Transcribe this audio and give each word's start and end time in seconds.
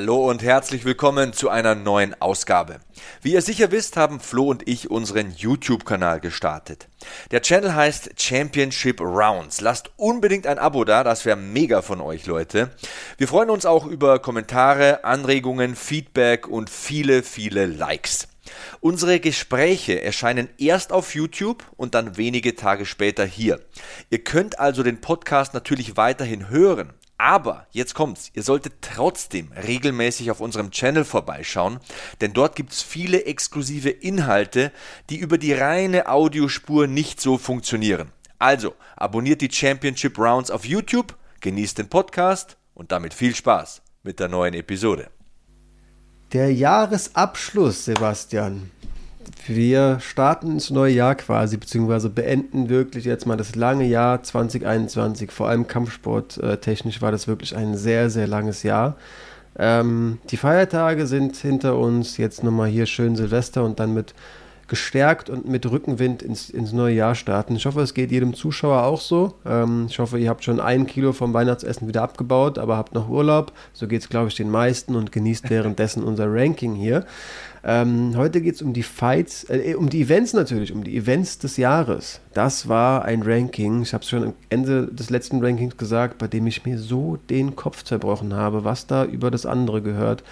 Hallo 0.00 0.30
und 0.30 0.42
herzlich 0.42 0.86
willkommen 0.86 1.34
zu 1.34 1.50
einer 1.50 1.74
neuen 1.74 2.18
Ausgabe. 2.22 2.80
Wie 3.20 3.34
ihr 3.34 3.42
sicher 3.42 3.70
wisst, 3.70 3.98
haben 3.98 4.18
Flo 4.18 4.48
und 4.48 4.66
ich 4.66 4.90
unseren 4.90 5.30
YouTube-Kanal 5.30 6.20
gestartet. 6.20 6.88
Der 7.32 7.42
Channel 7.42 7.74
heißt 7.74 8.12
Championship 8.18 9.02
Rounds. 9.02 9.60
Lasst 9.60 9.90
unbedingt 9.98 10.46
ein 10.46 10.58
Abo 10.58 10.86
da, 10.86 11.04
das 11.04 11.26
wäre 11.26 11.36
mega 11.36 11.82
von 11.82 12.00
euch, 12.00 12.24
Leute. 12.24 12.70
Wir 13.18 13.28
freuen 13.28 13.50
uns 13.50 13.66
auch 13.66 13.84
über 13.84 14.20
Kommentare, 14.20 15.04
Anregungen, 15.04 15.76
Feedback 15.76 16.48
und 16.48 16.70
viele, 16.70 17.22
viele 17.22 17.66
Likes. 17.66 18.26
Unsere 18.80 19.20
Gespräche 19.20 20.00
erscheinen 20.00 20.48
erst 20.56 20.94
auf 20.94 21.14
YouTube 21.14 21.62
und 21.76 21.94
dann 21.94 22.16
wenige 22.16 22.56
Tage 22.56 22.86
später 22.86 23.26
hier. 23.26 23.60
Ihr 24.08 24.24
könnt 24.24 24.58
also 24.58 24.82
den 24.82 25.02
Podcast 25.02 25.52
natürlich 25.52 25.98
weiterhin 25.98 26.48
hören. 26.48 26.94
Aber 27.22 27.66
jetzt 27.70 27.94
kommt's, 27.94 28.30
ihr 28.32 28.42
solltet 28.42 28.80
trotzdem 28.80 29.52
regelmäßig 29.52 30.30
auf 30.30 30.40
unserem 30.40 30.70
Channel 30.70 31.04
vorbeischauen, 31.04 31.78
denn 32.22 32.32
dort 32.32 32.56
gibt's 32.56 32.80
viele 32.80 33.26
exklusive 33.26 33.90
Inhalte, 33.90 34.72
die 35.10 35.18
über 35.18 35.36
die 35.36 35.52
reine 35.52 36.08
Audiospur 36.08 36.86
nicht 36.86 37.20
so 37.20 37.36
funktionieren. 37.36 38.10
Also, 38.38 38.74
abonniert 38.96 39.42
die 39.42 39.50
Championship 39.52 40.18
Rounds 40.18 40.50
auf 40.50 40.64
YouTube, 40.64 41.14
genießt 41.42 41.76
den 41.76 41.90
Podcast 41.90 42.56
und 42.72 42.90
damit 42.90 43.12
viel 43.12 43.34
Spaß 43.34 43.82
mit 44.02 44.18
der 44.18 44.28
neuen 44.28 44.54
Episode. 44.54 45.10
Der 46.32 46.50
Jahresabschluss, 46.50 47.84
Sebastian 47.84 48.70
wir 49.46 49.98
starten 50.00 50.52
ins 50.52 50.70
neue 50.70 50.92
Jahr 50.92 51.14
quasi, 51.14 51.56
beziehungsweise 51.56 52.10
beenden 52.10 52.68
wirklich 52.68 53.04
jetzt 53.04 53.26
mal 53.26 53.36
das 53.36 53.54
lange 53.54 53.84
Jahr 53.84 54.22
2021. 54.22 55.30
Vor 55.30 55.48
allem 55.48 55.66
kampfsporttechnisch 55.66 56.98
äh, 56.98 57.02
war 57.02 57.12
das 57.12 57.28
wirklich 57.28 57.56
ein 57.56 57.76
sehr, 57.76 58.10
sehr 58.10 58.26
langes 58.26 58.62
Jahr. 58.62 58.96
Ähm, 59.58 60.18
die 60.30 60.36
Feiertage 60.36 61.06
sind 61.06 61.36
hinter 61.36 61.76
uns. 61.76 62.16
Jetzt 62.16 62.42
nochmal 62.44 62.68
hier 62.68 62.86
schön 62.86 63.16
Silvester 63.16 63.64
und 63.64 63.80
dann 63.80 63.94
mit 63.94 64.14
gestärkt 64.70 65.28
und 65.28 65.48
mit 65.48 65.68
Rückenwind 65.68 66.22
ins, 66.22 66.48
ins 66.48 66.72
neue 66.72 66.94
Jahr 66.94 67.16
starten. 67.16 67.56
Ich 67.56 67.66
hoffe, 67.66 67.80
es 67.80 67.92
geht 67.92 68.12
jedem 68.12 68.34
Zuschauer 68.34 68.84
auch 68.84 69.00
so. 69.00 69.34
Ähm, 69.44 69.86
ich 69.90 69.98
hoffe, 69.98 70.18
ihr 70.18 70.30
habt 70.30 70.44
schon 70.44 70.60
ein 70.60 70.86
Kilo 70.86 71.12
vom 71.12 71.34
Weihnachtsessen 71.34 71.88
wieder 71.88 72.02
abgebaut, 72.02 72.56
aber 72.56 72.76
habt 72.76 72.94
noch 72.94 73.08
Urlaub. 73.08 73.52
So 73.72 73.88
geht 73.88 74.00
es, 74.00 74.08
glaube 74.08 74.28
ich, 74.28 74.36
den 74.36 74.48
meisten 74.48 74.94
und 74.94 75.10
genießt 75.10 75.50
währenddessen 75.50 76.04
unser 76.04 76.32
Ranking 76.32 76.74
hier. 76.76 77.04
Ähm, 77.64 78.14
heute 78.16 78.40
geht 78.40 78.54
es 78.54 78.62
um 78.62 78.72
die 78.72 78.84
Fights, 78.84 79.44
äh, 79.50 79.74
um 79.74 79.90
die 79.90 80.02
Events 80.02 80.34
natürlich, 80.34 80.72
um 80.72 80.84
die 80.84 80.96
Events 80.96 81.38
des 81.38 81.56
Jahres. 81.56 82.20
Das 82.32 82.68
war 82.68 83.04
ein 83.04 83.22
Ranking, 83.24 83.82
ich 83.82 83.92
habe 83.92 84.02
es 84.02 84.08
schon 84.08 84.22
am 84.22 84.34
Ende 84.50 84.86
des 84.86 85.10
letzten 85.10 85.44
Rankings 85.44 85.76
gesagt, 85.76 86.18
bei 86.18 86.28
dem 86.28 86.46
ich 86.46 86.64
mir 86.64 86.78
so 86.78 87.18
den 87.28 87.56
Kopf 87.56 87.82
zerbrochen 87.82 88.34
habe, 88.34 88.64
was 88.64 88.86
da 88.86 89.04
über 89.04 89.32
das 89.32 89.46
andere 89.46 89.82
gehört. 89.82 90.22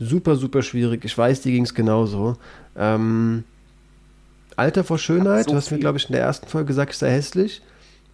Super, 0.00 0.34
super 0.34 0.62
schwierig. 0.62 1.04
Ich 1.04 1.16
weiß, 1.16 1.42
dir 1.42 1.52
ging 1.52 1.62
es 1.62 1.74
genauso. 1.74 2.36
Ähm, 2.76 3.44
Alter 4.56 4.84
vor 4.84 4.98
Schönheit, 4.98 5.44
so 5.44 5.52
du 5.52 5.56
hast 5.56 5.70
mir, 5.70 5.78
glaube 5.78 5.98
ich, 5.98 6.06
in 6.06 6.12
der 6.12 6.22
ersten 6.22 6.46
Folge 6.48 6.66
gesagt, 6.68 6.92
ich 6.92 6.98
sei 6.98 7.10
hässlich. 7.10 7.62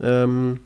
Ähm, 0.01 0.61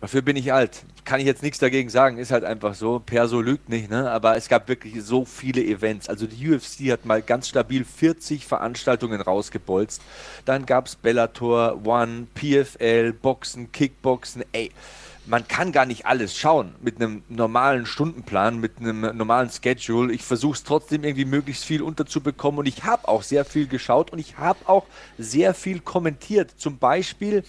Dafür 0.00 0.22
bin 0.22 0.36
ich 0.36 0.52
alt. 0.52 0.84
Kann 1.04 1.20
ich 1.20 1.26
jetzt 1.26 1.42
nichts 1.42 1.58
dagegen 1.58 1.88
sagen, 1.88 2.18
ist 2.18 2.30
halt 2.30 2.44
einfach 2.44 2.74
so. 2.74 3.00
Perso 3.04 3.40
lügt 3.40 3.68
nicht, 3.68 3.90
ne? 3.90 4.10
Aber 4.10 4.36
es 4.36 4.48
gab 4.48 4.68
wirklich 4.68 5.02
so 5.02 5.24
viele 5.24 5.64
Events. 5.64 6.08
Also 6.08 6.26
die 6.26 6.50
UFC 6.50 6.90
hat 6.92 7.06
mal 7.06 7.22
ganz 7.22 7.48
stabil 7.48 7.84
40 7.84 8.44
Veranstaltungen 8.46 9.20
rausgebolzt. 9.20 10.02
Dann 10.44 10.66
gab 10.66 10.86
es 10.86 10.96
Bellator, 10.96 11.84
One, 11.86 12.26
PFL, 12.34 13.14
Boxen, 13.14 13.72
Kickboxen. 13.72 14.44
Ey, 14.52 14.70
man 15.26 15.46
kann 15.48 15.72
gar 15.72 15.86
nicht 15.86 16.06
alles 16.06 16.36
schauen 16.36 16.74
mit 16.80 16.96
einem 16.96 17.22
normalen 17.28 17.84
Stundenplan, 17.84 18.60
mit 18.60 18.78
einem 18.78 19.16
normalen 19.16 19.50
Schedule. 19.50 20.12
Ich 20.12 20.22
versuche 20.22 20.54
es 20.54 20.64
trotzdem 20.64 21.04
irgendwie 21.04 21.24
möglichst 21.24 21.64
viel 21.64 21.82
unterzubekommen 21.82 22.60
und 22.60 22.66
ich 22.66 22.84
habe 22.84 23.08
auch 23.08 23.22
sehr 23.22 23.44
viel 23.44 23.66
geschaut 23.66 24.12
und 24.12 24.18
ich 24.18 24.38
habe 24.38 24.58
auch 24.66 24.86
sehr 25.18 25.54
viel 25.54 25.80
kommentiert. 25.80 26.52
Zum 26.56 26.78
Beispiel 26.78 27.42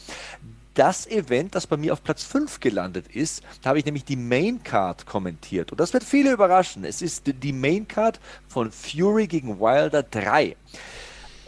das 0.74 1.08
Event, 1.08 1.56
das 1.56 1.66
bei 1.66 1.78
mir 1.78 1.94
auf 1.94 2.04
Platz 2.04 2.24
5 2.24 2.60
gelandet 2.60 3.08
ist. 3.08 3.44
Da 3.62 3.70
habe 3.70 3.80
ich 3.80 3.86
nämlich 3.86 4.06
die 4.06 4.16
Main 4.16 4.62
Card 4.64 5.06
kommentiert. 5.06 5.72
Und 5.72 5.80
das 5.80 5.94
wird 5.94 6.04
viele 6.04 6.32
überraschen. 6.32 6.84
Es 6.84 7.02
ist 7.02 7.24
die 7.26 7.54
Main 7.54 7.88
Card 7.88 8.20
von 8.48 8.72
Fury 8.72 9.28
gegen 9.28 9.60
Wilder 9.60 10.04
3. 10.04 10.56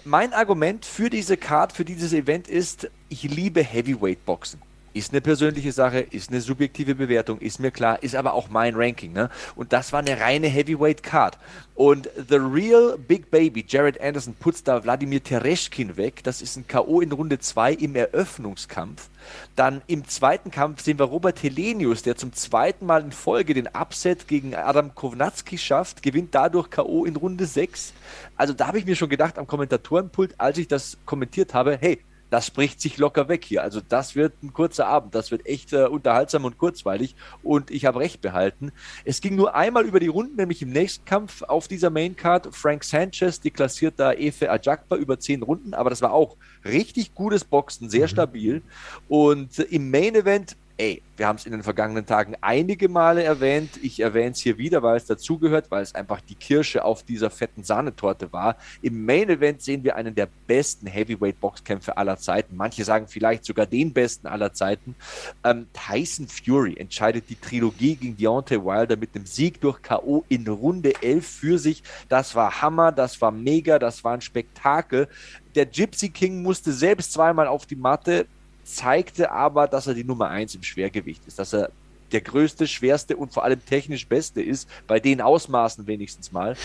Mein 0.03 0.33
Argument 0.33 0.85
für 0.85 1.09
diese 1.11 1.37
Card, 1.37 1.73
für 1.73 1.85
dieses 1.85 2.13
Event 2.13 2.47
ist, 2.47 2.89
ich 3.09 3.23
liebe 3.23 3.63
Heavyweight 3.63 4.25
Boxen. 4.25 4.59
Ist 4.99 5.13
eine 5.13 5.21
persönliche 5.21 5.71
Sache, 5.71 6.01
ist 6.01 6.29
eine 6.29 6.41
subjektive 6.41 6.93
Bewertung, 6.93 7.39
ist 7.39 7.61
mir 7.61 7.71
klar, 7.71 8.03
ist 8.03 8.15
aber 8.15 8.33
auch 8.33 8.49
mein 8.49 8.75
Ranking. 8.75 9.13
Ne? 9.13 9.29
Und 9.55 9.71
das 9.71 9.93
war 9.93 10.01
eine 10.01 10.19
reine 10.19 10.47
Heavyweight 10.47 11.03
Card. 11.03 11.37
Und 11.73 12.09
The 12.27 12.35
Real 12.35 12.97
Big 12.97 13.31
Baby, 13.31 13.63
Jared 13.65 14.01
Anderson, 14.01 14.33
putzt 14.33 14.67
da 14.67 14.83
Wladimir 14.83 15.23
Tereshkin 15.23 15.95
weg. 15.95 16.21
Das 16.25 16.41
ist 16.41 16.57
ein 16.57 16.67
K.O. 16.67 16.99
in 16.99 17.13
Runde 17.13 17.39
2 17.39 17.75
im 17.75 17.95
Eröffnungskampf. 17.95 19.09
Dann 19.55 19.81
im 19.87 20.05
zweiten 20.05 20.51
Kampf 20.51 20.81
sehen 20.81 20.99
wir 20.99 21.05
Robert 21.05 21.41
Helenius, 21.41 22.03
der 22.03 22.17
zum 22.17 22.33
zweiten 22.33 22.85
Mal 22.85 23.01
in 23.01 23.13
Folge 23.13 23.53
den 23.53 23.67
Upset 23.67 24.27
gegen 24.27 24.53
Adam 24.53 24.93
Kovnatski 24.95 25.57
schafft, 25.57 26.03
gewinnt 26.03 26.35
dadurch 26.35 26.69
K.O. 26.69 27.05
in 27.05 27.15
Runde 27.15 27.45
6. 27.45 27.93
Also 28.35 28.51
da 28.51 28.67
habe 28.67 28.79
ich 28.79 28.85
mir 28.85 28.97
schon 28.97 29.07
gedacht 29.07 29.37
am 29.37 29.47
Kommentatorenpult, 29.47 30.35
als 30.37 30.57
ich 30.57 30.67
das 30.67 30.97
kommentiert 31.05 31.53
habe, 31.53 31.77
hey, 31.79 32.01
das 32.29 32.47
spricht 32.47 32.81
sich 32.81 32.97
locker 32.97 33.27
weg 33.27 33.43
hier. 33.45 33.63
Also 33.63 33.81
das 33.87 34.15
wird 34.15 34.43
ein 34.43 34.53
kurzer 34.53 34.87
Abend, 34.87 35.15
das 35.15 35.31
wird 35.31 35.45
echt 35.45 35.73
äh, 35.73 35.85
unterhaltsam 35.85 36.45
und 36.45 36.57
kurzweilig 36.57 37.15
und 37.43 37.71
ich 37.71 37.85
habe 37.85 37.99
recht 37.99 38.21
behalten. 38.21 38.71
Es 39.05 39.21
ging 39.21 39.35
nur 39.35 39.55
einmal 39.55 39.85
über 39.85 39.99
die 39.99 40.07
Runden, 40.07 40.35
nämlich 40.35 40.61
im 40.61 40.69
nächsten 40.69 41.05
Kampf 41.05 41.41
auf 41.43 41.67
dieser 41.67 41.89
Maincard. 41.89 42.49
Frank 42.55 42.83
Sanchez 42.83 43.39
deklassiert 43.39 43.95
da 43.97 44.13
Efe 44.13 44.51
Ajakba 44.51 44.95
über 44.95 45.19
zehn 45.19 45.43
Runden, 45.43 45.73
aber 45.73 45.89
das 45.89 46.01
war 46.01 46.13
auch 46.13 46.37
richtig 46.65 47.13
gutes 47.15 47.43
Boxen, 47.43 47.89
sehr 47.89 48.05
mhm. 48.05 48.09
stabil. 48.09 48.61
Und 49.07 49.59
im 49.59 49.89
Main 49.89 50.15
Event 50.15 50.55
ey, 50.79 51.01
wir 51.17 51.27
haben 51.27 51.35
es 51.35 51.45
in 51.45 51.51
den 51.51 51.61
vergangenen 51.61 52.05
Tagen 52.05 52.35
einige 52.39 52.87
Male 52.87 53.21
erwähnt. 53.21 53.71
Ich 53.83 53.99
erwähne 53.99 54.31
es 54.31 54.39
hier 54.39 54.57
wieder, 54.57 54.81
weil 54.81 54.95
es 54.95 55.05
dazugehört, 55.05 55.69
weil 55.69 55.83
es 55.83 55.93
einfach 55.93 56.21
die 56.21 56.35
Kirsche 56.35 56.85
auf 56.85 57.03
dieser 57.03 57.29
fetten 57.29 57.65
Sahnetorte 57.65 58.31
war. 58.31 58.55
Im 58.81 59.05
Main 59.05 59.29
Event 59.29 59.61
sehen 59.61 59.83
wir 59.83 59.97
einen 59.97 60.15
der 60.15 60.29
besten 60.47 60.87
Heavyweight-Boxkämpfe 60.87 61.97
aller 61.97 62.17
Zeiten. 62.17 62.55
Manche 62.55 62.85
sagen 62.85 63.07
vielleicht 63.09 63.43
sogar 63.43 63.65
den 63.65 63.91
besten 63.91 64.27
aller 64.27 64.53
Zeiten. 64.53 64.95
Ähm, 65.43 65.67
Tyson 65.73 66.29
Fury 66.29 66.75
entscheidet 66.77 67.25
die 67.29 67.35
Trilogie 67.35 67.97
gegen 67.97 68.15
Deontay 68.15 68.63
Wilder 68.63 68.95
mit 68.95 69.13
einem 69.13 69.25
Sieg 69.25 69.59
durch 69.59 69.81
K.O. 69.81 70.23
in 70.29 70.47
Runde 70.47 70.93
11 71.01 71.27
für 71.27 71.59
sich. 71.59 71.83
Das 72.07 72.35
war 72.35 72.61
Hammer, 72.61 72.93
das 72.93 73.19
war 73.19 73.31
mega, 73.31 73.79
das 73.79 74.05
war 74.05 74.13
ein 74.13 74.21
Spektakel. 74.21 75.09
Der 75.55 75.65
Gypsy 75.65 76.07
King 76.07 76.41
musste 76.41 76.71
selbst 76.71 77.11
zweimal 77.11 77.47
auf 77.47 77.65
die 77.65 77.75
Matte 77.75 78.27
zeigte 78.75 79.31
aber, 79.31 79.67
dass 79.67 79.87
er 79.87 79.93
die 79.93 80.03
Nummer 80.03 80.29
1 80.29 80.55
im 80.55 80.63
Schwergewicht 80.63 81.25
ist, 81.25 81.39
dass 81.39 81.53
er 81.53 81.71
der 82.11 82.21
größte, 82.21 82.67
schwerste 82.67 83.15
und 83.15 83.33
vor 83.33 83.43
allem 83.43 83.63
technisch 83.65 84.07
beste 84.07 84.41
ist, 84.41 84.67
bei 84.87 84.99
den 84.99 85.21
Ausmaßen 85.21 85.85
wenigstens 85.87 86.31
mal. 86.31 86.55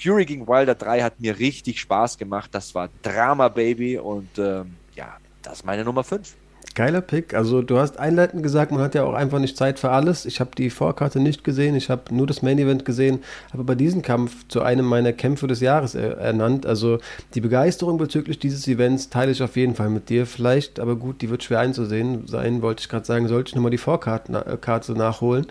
Fury 0.00 0.24
gegen 0.24 0.46
Wilder 0.46 0.74
3 0.74 1.02
hat 1.02 1.20
mir 1.20 1.38
richtig 1.38 1.80
Spaß 1.80 2.18
gemacht. 2.18 2.50
Das 2.52 2.74
war 2.74 2.88
Drama 3.02 3.48
Baby 3.48 3.98
und 3.98 4.38
ähm, 4.38 4.76
ja, 4.94 5.16
das 5.42 5.54
ist 5.54 5.64
meine 5.64 5.84
Nummer 5.84 6.04
5. 6.04 6.36
Geiler 6.74 7.00
Pick. 7.00 7.34
Also 7.34 7.62
du 7.62 7.78
hast 7.78 7.98
einleitend 7.98 8.42
gesagt, 8.42 8.72
man 8.72 8.80
hat 8.80 8.94
ja 8.94 9.04
auch 9.04 9.14
einfach 9.14 9.38
nicht 9.38 9.56
Zeit 9.56 9.78
für 9.78 9.90
alles. 9.90 10.26
Ich 10.26 10.40
habe 10.40 10.50
die 10.56 10.70
Vorkarte 10.70 11.20
nicht 11.20 11.44
gesehen, 11.44 11.74
ich 11.74 11.90
habe 11.90 12.14
nur 12.14 12.26
das 12.26 12.42
Main 12.42 12.58
Event 12.58 12.84
gesehen, 12.84 13.20
aber 13.52 13.64
bei 13.64 13.74
diesem 13.74 14.02
Kampf 14.02 14.46
zu 14.48 14.62
einem 14.62 14.86
meiner 14.86 15.12
Kämpfe 15.12 15.46
des 15.46 15.60
Jahres 15.60 15.94
er 15.94 16.18
ernannt. 16.18 16.66
Also 16.66 16.98
die 17.34 17.40
Begeisterung 17.40 17.98
bezüglich 17.98 18.38
dieses 18.38 18.66
Events 18.68 19.10
teile 19.10 19.32
ich 19.32 19.42
auf 19.42 19.56
jeden 19.56 19.74
Fall 19.74 19.88
mit 19.88 20.08
dir. 20.08 20.26
Vielleicht, 20.26 20.80
aber 20.80 20.96
gut, 20.96 21.22
die 21.22 21.30
wird 21.30 21.42
schwer 21.42 21.60
einzusehen 21.60 22.26
sein, 22.26 22.62
wollte 22.62 22.80
ich 22.80 22.88
gerade 22.88 23.06
sagen, 23.06 23.28
sollte 23.28 23.50
ich 23.50 23.54
nochmal 23.54 23.70
die 23.70 23.78
Vorkarte 23.78 24.32
äh, 24.32 24.92
nachholen. 24.92 25.46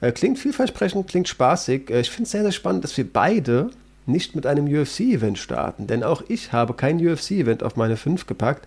Äh, 0.00 0.12
klingt 0.12 0.38
vielversprechend, 0.38 1.08
klingt 1.08 1.28
spaßig. 1.28 1.90
Äh, 1.90 2.00
ich 2.00 2.10
finde 2.10 2.24
es 2.24 2.30
sehr, 2.30 2.42
sehr 2.42 2.52
spannend, 2.52 2.84
dass 2.84 2.96
wir 2.96 3.10
beide 3.10 3.70
nicht 4.06 4.34
mit 4.34 4.46
einem 4.46 4.66
UFC-Event 4.66 5.38
starten, 5.38 5.86
denn 5.86 6.02
auch 6.02 6.22
ich 6.28 6.52
habe 6.52 6.74
kein 6.74 6.96
UFC-Event 6.96 7.62
auf 7.62 7.76
meine 7.76 7.96
5 7.96 8.26
gepackt 8.26 8.66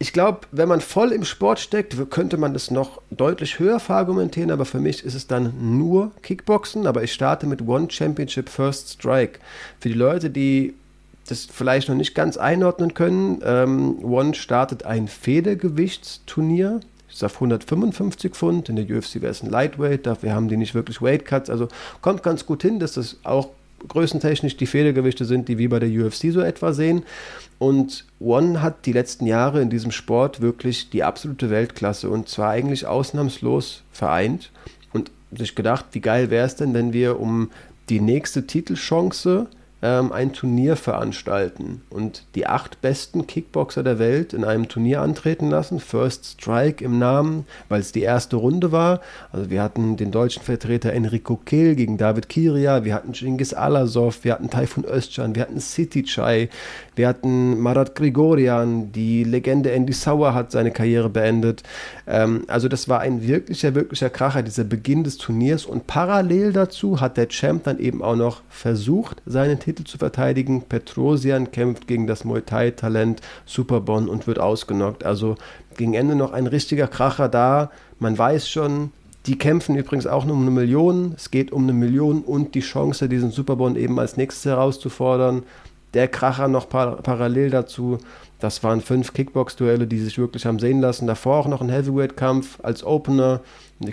ich 0.00 0.12
glaube, 0.12 0.40
wenn 0.52 0.68
man 0.68 0.80
voll 0.80 1.12
im 1.12 1.24
Sport 1.24 1.58
steckt, 1.58 1.96
könnte 2.10 2.36
man 2.36 2.52
das 2.52 2.70
noch 2.70 3.02
deutlich 3.10 3.58
höher 3.58 3.80
verargumentieren, 3.80 4.52
aber 4.52 4.64
für 4.64 4.78
mich 4.78 5.04
ist 5.04 5.14
es 5.14 5.26
dann 5.26 5.78
nur 5.78 6.12
Kickboxen, 6.22 6.86
aber 6.86 7.02
ich 7.02 7.12
starte 7.12 7.46
mit 7.46 7.66
One 7.66 7.90
Championship 7.90 8.48
First 8.48 8.90
Strike. 8.90 9.40
Für 9.80 9.88
die 9.88 9.96
Leute, 9.96 10.30
die 10.30 10.74
das 11.26 11.46
vielleicht 11.46 11.88
noch 11.88 11.96
nicht 11.96 12.14
ganz 12.14 12.36
einordnen 12.36 12.94
können, 12.94 13.42
ähm, 13.44 14.04
One 14.04 14.34
startet 14.34 14.84
ein 14.86 15.08
Federgewichtsturnier. 15.08 16.80
Ist 17.10 17.24
auf 17.24 17.34
155 17.34 18.34
Pfund, 18.34 18.68
in 18.68 18.76
der 18.76 18.84
UFC 18.84 19.16
wäre 19.16 19.32
es 19.32 19.42
ein 19.42 19.50
Lightweight, 19.50 20.06
dafür 20.06 20.32
haben 20.32 20.48
die 20.48 20.56
nicht 20.56 20.74
wirklich 20.74 21.02
Weight 21.02 21.24
Cuts, 21.24 21.50
also 21.50 21.68
kommt 22.02 22.22
ganz 22.22 22.46
gut 22.46 22.62
hin, 22.62 22.78
dass 22.78 22.92
das 22.92 23.16
auch 23.24 23.48
größentechnisch 23.86 24.56
die 24.56 24.66
Federgewichte 24.66 25.24
sind, 25.24 25.48
die 25.48 25.58
wir 25.58 25.68
bei 25.68 25.78
der 25.78 25.88
UFC 25.88 26.32
so 26.32 26.40
etwa 26.40 26.72
sehen. 26.72 27.04
Und 27.58 28.04
One 28.20 28.62
hat 28.62 28.86
die 28.86 28.92
letzten 28.92 29.26
Jahre 29.26 29.60
in 29.60 29.70
diesem 29.70 29.90
Sport 29.90 30.40
wirklich 30.40 30.90
die 30.90 31.04
absolute 31.04 31.50
Weltklasse 31.50 32.08
und 32.08 32.28
zwar 32.28 32.50
eigentlich 32.50 32.86
ausnahmslos 32.86 33.82
vereint. 33.92 34.50
Und 34.92 35.10
sich 35.36 35.54
gedacht, 35.54 35.86
wie 35.92 36.00
geil 36.00 36.30
wäre 36.30 36.46
es 36.46 36.56
denn, 36.56 36.74
wenn 36.74 36.92
wir 36.92 37.20
um 37.20 37.50
die 37.88 38.00
nächste 38.00 38.46
Titelchance 38.46 39.46
ähm, 39.82 40.12
ein 40.12 40.32
Turnier 40.32 40.76
veranstalten 40.76 41.82
und 41.90 42.24
die 42.34 42.46
acht 42.46 42.80
besten 42.80 43.26
Kickboxer 43.26 43.82
der 43.82 43.98
Welt 43.98 44.32
in 44.32 44.44
einem 44.44 44.68
Turnier 44.68 45.02
antreten 45.02 45.48
lassen. 45.50 45.78
First 45.78 46.40
Strike 46.40 46.84
im 46.84 46.98
Namen, 46.98 47.46
weil 47.68 47.80
es 47.80 47.92
die 47.92 48.02
erste 48.02 48.36
Runde 48.36 48.72
war. 48.72 49.00
Also 49.32 49.50
wir 49.50 49.62
hatten 49.62 49.96
den 49.96 50.10
deutschen 50.10 50.42
Vertreter 50.42 50.92
Enrico 50.92 51.36
Kehl 51.36 51.76
gegen 51.76 51.96
David 51.96 52.28
Kiria, 52.28 52.84
wir 52.84 52.94
hatten 52.94 53.12
Genghis 53.12 53.54
Alasov, 53.54 54.24
wir 54.24 54.32
hatten 54.32 54.50
Taifun 54.50 54.84
Özcan, 54.84 55.34
wir 55.34 55.42
hatten 55.42 55.60
City 55.60 56.02
Chai, 56.02 56.48
wir 56.98 57.08
hatten 57.08 57.60
Marat 57.60 57.94
Grigorian, 57.94 58.92
die 58.92 59.22
Legende 59.22 59.70
Andy 59.70 59.92
Sauer 59.92 60.34
hat 60.34 60.50
seine 60.50 60.72
Karriere 60.72 61.08
beendet. 61.08 61.62
Ähm, 62.06 62.42
also 62.48 62.68
das 62.68 62.88
war 62.88 63.00
ein 63.00 63.26
wirklicher, 63.26 63.74
wirklicher 63.74 64.10
Kracher, 64.10 64.42
dieser 64.42 64.64
Beginn 64.64 65.04
des 65.04 65.16
Turniers 65.16 65.64
und 65.64 65.86
parallel 65.86 66.52
dazu 66.52 67.00
hat 67.00 67.16
der 67.16 67.28
Champ 67.28 67.64
dann 67.64 67.78
eben 67.78 68.02
auch 68.02 68.16
noch 68.16 68.42
versucht, 68.48 69.22
seinen 69.24 69.60
Titel 69.60 69.84
zu 69.84 69.96
verteidigen. 69.96 70.62
Petrosian 70.62 71.52
kämpft 71.52 71.86
gegen 71.86 72.06
das 72.06 72.24
Muay 72.24 72.42
Thai-Talent 72.42 73.20
Superbon 73.46 74.08
und 74.08 74.26
wird 74.26 74.40
ausgenockt. 74.40 75.04
Also 75.04 75.36
gegen 75.76 75.94
Ende 75.94 76.16
noch 76.16 76.32
ein 76.32 76.48
richtiger 76.48 76.88
Kracher 76.88 77.28
da. 77.28 77.70
Man 78.00 78.18
weiß 78.18 78.48
schon, 78.48 78.90
die 79.26 79.36
kämpfen 79.36 79.76
übrigens 79.76 80.06
auch 80.06 80.24
nur 80.24 80.34
um 80.34 80.42
eine 80.42 80.50
Million. 80.50 81.12
Es 81.16 81.30
geht 81.30 81.52
um 81.52 81.64
eine 81.64 81.72
Million 81.72 82.22
und 82.22 82.54
die 82.54 82.60
Chance, 82.60 83.08
diesen 83.08 83.30
Superbon 83.30 83.76
eben 83.76 83.98
als 84.00 84.16
nächstes 84.16 84.46
herauszufordern. 84.46 85.42
Der 85.94 86.08
Kracher 86.08 86.48
noch 86.48 86.68
par 86.68 86.96
parallel 86.96 87.50
dazu. 87.50 87.98
Das 88.38 88.62
waren 88.62 88.80
fünf 88.80 89.12
Kickbox-Duelle, 89.12 89.86
die 89.86 89.98
sich 89.98 90.18
wirklich 90.18 90.46
haben 90.46 90.58
sehen 90.58 90.80
lassen. 90.80 91.06
Davor 91.06 91.38
auch 91.38 91.48
noch 91.48 91.60
ein 91.60 91.70
Heavyweight-Kampf 91.70 92.58
als 92.62 92.84
Opener. 92.84 93.40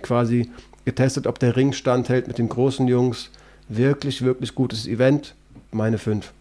Quasi 0.01 0.51
getestet, 0.83 1.25
ob 1.25 1.39
der 1.39 1.55
Ring 1.55 1.73
standhält 1.73 2.27
mit 2.27 2.37
den 2.37 2.49
großen 2.49 2.87
Jungs. 2.87 3.31
Wirklich, 3.67 4.21
wirklich 4.21 4.53
gutes 4.53 4.87
Event 4.87 5.35
meine 5.71 5.97
fünf. 5.97 6.31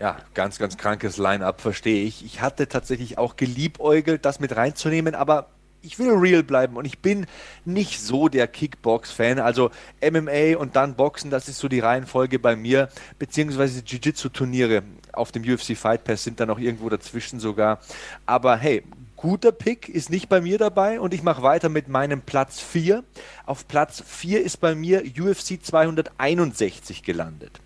Ja, 0.00 0.16
ganz, 0.34 0.58
ganz 0.58 0.76
krankes 0.76 1.16
Line-up, 1.16 1.60
verstehe 1.60 2.04
ich. 2.04 2.24
Ich 2.24 2.42
hatte 2.42 2.68
tatsächlich 2.68 3.16
auch 3.16 3.36
geliebäugelt, 3.36 4.24
das 4.26 4.40
mit 4.40 4.54
reinzunehmen, 4.54 5.14
aber 5.14 5.46
ich 5.86 5.98
will 5.98 6.10
real 6.10 6.42
bleiben 6.42 6.76
und 6.76 6.84
ich 6.84 6.98
bin 6.98 7.26
nicht 7.64 8.00
so 8.00 8.28
der 8.28 8.48
Kickbox-Fan. 8.48 9.38
Also 9.38 9.70
MMA 10.02 10.58
und 10.58 10.76
dann 10.76 10.96
Boxen, 10.96 11.30
das 11.30 11.48
ist 11.48 11.58
so 11.58 11.68
die 11.68 11.80
Reihenfolge 11.80 12.38
bei 12.38 12.56
mir, 12.56 12.88
beziehungsweise 13.18 13.80
Jiu-Jitsu-Turniere 13.80 14.82
auf 15.12 15.32
dem 15.32 15.42
UFC 15.42 15.76
Fight 15.76 16.04
Pass 16.04 16.24
sind 16.24 16.40
da 16.40 16.46
noch 16.46 16.58
irgendwo 16.58 16.88
dazwischen 16.88 17.40
sogar. 17.40 17.80
Aber 18.26 18.56
hey, 18.56 18.82
guter 19.16 19.52
Pick 19.52 19.88
ist 19.88 20.10
nicht 20.10 20.28
bei 20.28 20.40
mir 20.40 20.58
dabei 20.58 21.00
und 21.00 21.14
ich 21.14 21.22
mache 21.22 21.42
weiter 21.42 21.68
mit 21.68 21.88
meinem 21.88 22.20
Platz 22.20 22.60
4. 22.60 23.02
Auf 23.46 23.66
Platz 23.66 24.02
4 24.06 24.42
ist 24.42 24.58
bei 24.58 24.74
mir 24.74 25.02
UFC 25.18 25.58
261 25.62 27.02
gelandet. 27.02 27.60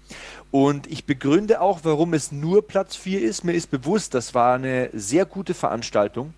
Und 0.50 0.88
ich 0.88 1.04
begründe 1.04 1.60
auch, 1.60 1.80
warum 1.82 2.14
es 2.14 2.32
nur 2.32 2.66
Platz 2.66 2.96
4 2.96 3.22
ist. 3.22 3.44
Mir 3.44 3.52
ist 3.52 3.70
bewusst, 3.70 4.14
das 4.14 4.34
war 4.34 4.54
eine 4.54 4.90
sehr 4.92 5.24
gute 5.24 5.54
Veranstaltung. 5.54 6.34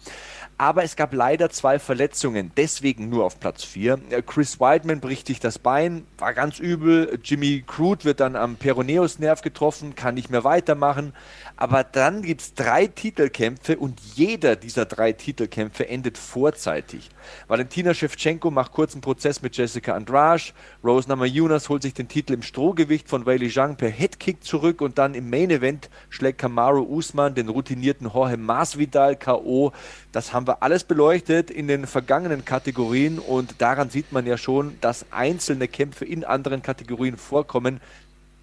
Aber 0.62 0.84
es 0.84 0.94
gab 0.94 1.12
leider 1.12 1.50
zwei 1.50 1.80
Verletzungen, 1.80 2.52
deswegen 2.56 3.08
nur 3.08 3.24
auf 3.24 3.40
Platz 3.40 3.64
4. 3.64 3.98
Äh, 4.10 4.22
Chris 4.22 4.60
Weidman 4.60 5.00
bricht 5.00 5.26
sich 5.26 5.40
das 5.40 5.58
Bein, 5.58 6.06
war 6.18 6.34
ganz 6.34 6.60
übel. 6.60 7.18
Jimmy 7.24 7.64
Crude 7.66 8.04
wird 8.04 8.20
dann 8.20 8.36
am 8.36 8.54
Peroneusnerv 8.54 9.42
getroffen, 9.42 9.96
kann 9.96 10.14
nicht 10.14 10.30
mehr 10.30 10.44
weitermachen. 10.44 11.14
Aber 11.62 11.84
dann 11.84 12.22
gibt 12.22 12.40
es 12.40 12.54
drei 12.54 12.88
Titelkämpfe 12.88 13.78
und 13.78 14.00
jeder 14.16 14.56
dieser 14.56 14.84
drei 14.84 15.12
Titelkämpfe 15.12 15.88
endet 15.88 16.18
vorzeitig. 16.18 17.08
Valentina 17.46 17.94
Shevchenko 17.94 18.50
macht 18.50 18.72
kurzen 18.72 19.00
Prozess 19.00 19.42
mit 19.42 19.56
Jessica 19.56 19.94
Andrade. 19.94 20.42
Rose 20.82 21.08
Namajunas 21.08 21.68
holt 21.68 21.82
sich 21.82 21.94
den 21.94 22.08
Titel 22.08 22.32
im 22.32 22.42
Strohgewicht 22.42 23.08
von 23.08 23.26
Weili 23.26 23.48
Zhang 23.48 23.76
per 23.76 23.90
Headkick 23.90 24.42
zurück 24.42 24.80
und 24.80 24.98
dann 24.98 25.14
im 25.14 25.30
Main 25.30 25.50
Event 25.50 25.88
schlägt 26.10 26.38
Kamaru 26.38 26.82
Usman 26.82 27.36
den 27.36 27.48
routinierten 27.48 28.10
Jorge 28.12 28.38
Masvidal 28.38 29.14
K.O. 29.14 29.70
Das 30.10 30.32
haben 30.32 30.48
wir 30.48 30.64
alles 30.64 30.82
beleuchtet 30.82 31.48
in 31.48 31.68
den 31.68 31.86
vergangenen 31.86 32.44
Kategorien 32.44 33.20
und 33.20 33.62
daran 33.62 33.88
sieht 33.88 34.10
man 34.10 34.26
ja 34.26 34.36
schon, 34.36 34.78
dass 34.80 35.06
einzelne 35.12 35.68
Kämpfe 35.68 36.06
in 36.06 36.24
anderen 36.24 36.60
Kategorien 36.60 37.16
vorkommen, 37.16 37.80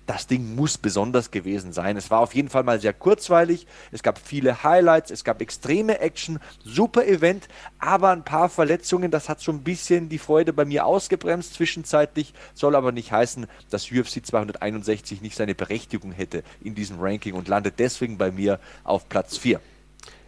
das 0.10 0.26
Ding 0.26 0.56
muss 0.56 0.80
besonders 0.80 1.30
gewesen 1.30 1.72
sein. 1.72 1.96
Es 1.96 2.10
war 2.10 2.22
auf 2.22 2.34
jeden 2.34 2.50
Fall 2.50 2.64
mal 2.64 2.82
sehr 2.82 2.94
kurzweilig. 2.94 3.68
Es 3.92 4.02
gab 4.02 4.18
viele 4.18 4.64
Highlights, 4.64 5.12
es 5.12 5.24
gab 5.24 5.40
extreme 5.40 6.00
Action, 6.00 6.40
super 6.66 7.06
Event, 7.06 7.48
aber 7.78 8.10
ein 8.10 8.24
paar 8.24 8.50
Verletzungen. 8.50 9.12
Das 9.12 9.30
hat 9.30 9.40
so 9.40 9.52
ein 9.52 9.62
bisschen 9.62 10.10
die 10.10 10.18
Freude 10.18 10.52
bei 10.52 10.66
mir 10.66 10.88
ausgebremst 10.88 11.54
zwischenzeitlich. 11.54 12.34
Soll 12.56 12.76
aber 12.76 12.92
nicht 12.92 13.12
heißen, 13.12 13.46
dass 13.70 13.92
UFC 13.92 14.26
261 14.26 15.22
nicht 15.22 15.36
seine 15.36 15.54
Berechtigung 15.54 16.12
hätte 16.12 16.42
in 16.64 16.74
diesem 16.74 17.00
Ranking 17.00 17.36
und 17.36 17.48
landet 17.48 17.76
deswegen 17.78 18.18
bei 18.18 18.32
mir 18.32 18.60
auf 18.84 19.10
Platz 19.10 19.38
4. 19.38 19.62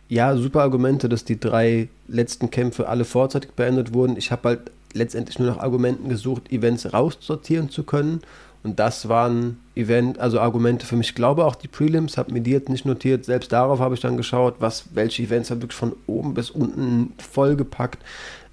Ja, 0.10 0.38
super 0.38 0.62
Argumente, 0.62 1.10
dass 1.10 1.26
die 1.26 1.40
drei 1.40 1.88
letzten 2.08 2.52
Kämpfe 2.52 2.88
alle 2.88 3.04
vorzeitig 3.04 3.54
beendet 3.54 3.96
wurden. 3.96 4.16
Ich 4.16 4.30
habe 4.30 4.50
halt 4.50 4.72
letztendlich 4.94 5.40
nur 5.40 5.50
nach 5.50 5.58
Argumenten 5.58 6.08
gesucht, 6.10 6.52
Events 6.52 6.94
raussortieren 6.94 7.72
zu 7.72 7.84
können. 7.84 8.22
Und 8.64 8.80
das 8.80 9.10
waren 9.10 9.60
Event, 9.76 10.20
also 10.20 10.40
Argumente 10.40 10.86
für 10.86 10.96
mich. 10.96 11.10
Ich 11.10 11.16
glaube 11.16 11.46
auch 11.46 11.56
die 11.56 11.68
Prelims, 11.68 12.18
habe 12.18 12.32
mir 12.32 12.42
die 12.42 12.52
jetzt 12.52 12.70
nicht 12.70 12.86
notiert. 12.86 13.26
Selbst 13.26 13.52
darauf 13.52 13.80
habe 13.80 13.96
ich 13.96 14.02
dann 14.02 14.18
geschaut, 14.18 14.56
was, 14.60 14.86
welche 14.94 15.24
Events 15.24 15.50
haben 15.50 15.62
wirklich 15.62 15.78
von 15.78 15.96
oben 16.06 16.34
bis 16.34 16.52
unten 16.52 17.14
vollgepackt. 17.18 18.04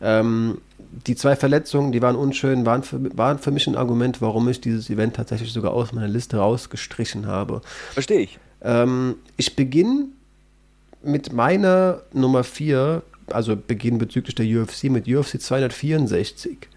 Ähm, 0.00 0.58
die 1.06 1.14
zwei 1.14 1.36
Verletzungen, 1.36 1.92
die 1.92 2.00
waren 2.00 2.16
unschön, 2.16 2.64
waren 2.64 2.82
für, 2.82 3.16
waren 3.16 3.38
für 3.38 3.50
mich 3.50 3.66
ein 3.66 3.76
Argument, 3.76 4.22
warum 4.22 4.48
ich 4.48 4.60
dieses 4.60 4.88
Event 4.88 5.16
tatsächlich 5.16 5.52
sogar 5.52 5.72
aus 5.72 5.92
meiner 5.92 6.08
Liste 6.08 6.38
rausgestrichen 6.38 7.26
habe. 7.26 7.60
Verstehe 7.92 8.20
ich. 8.20 8.38
Ähm, 8.62 9.16
ich 9.36 9.54
beginne 9.54 10.06
mit 11.02 11.32
meiner 11.32 12.02
Nummer 12.12 12.44
4, 12.44 13.02
also 13.30 13.56
Beginn 13.56 13.98
bezüglich 13.98 14.34
der 14.34 14.46
UFC, 14.46 14.84
mit 14.84 15.06
UFC 15.06 15.40
264. 15.40 16.68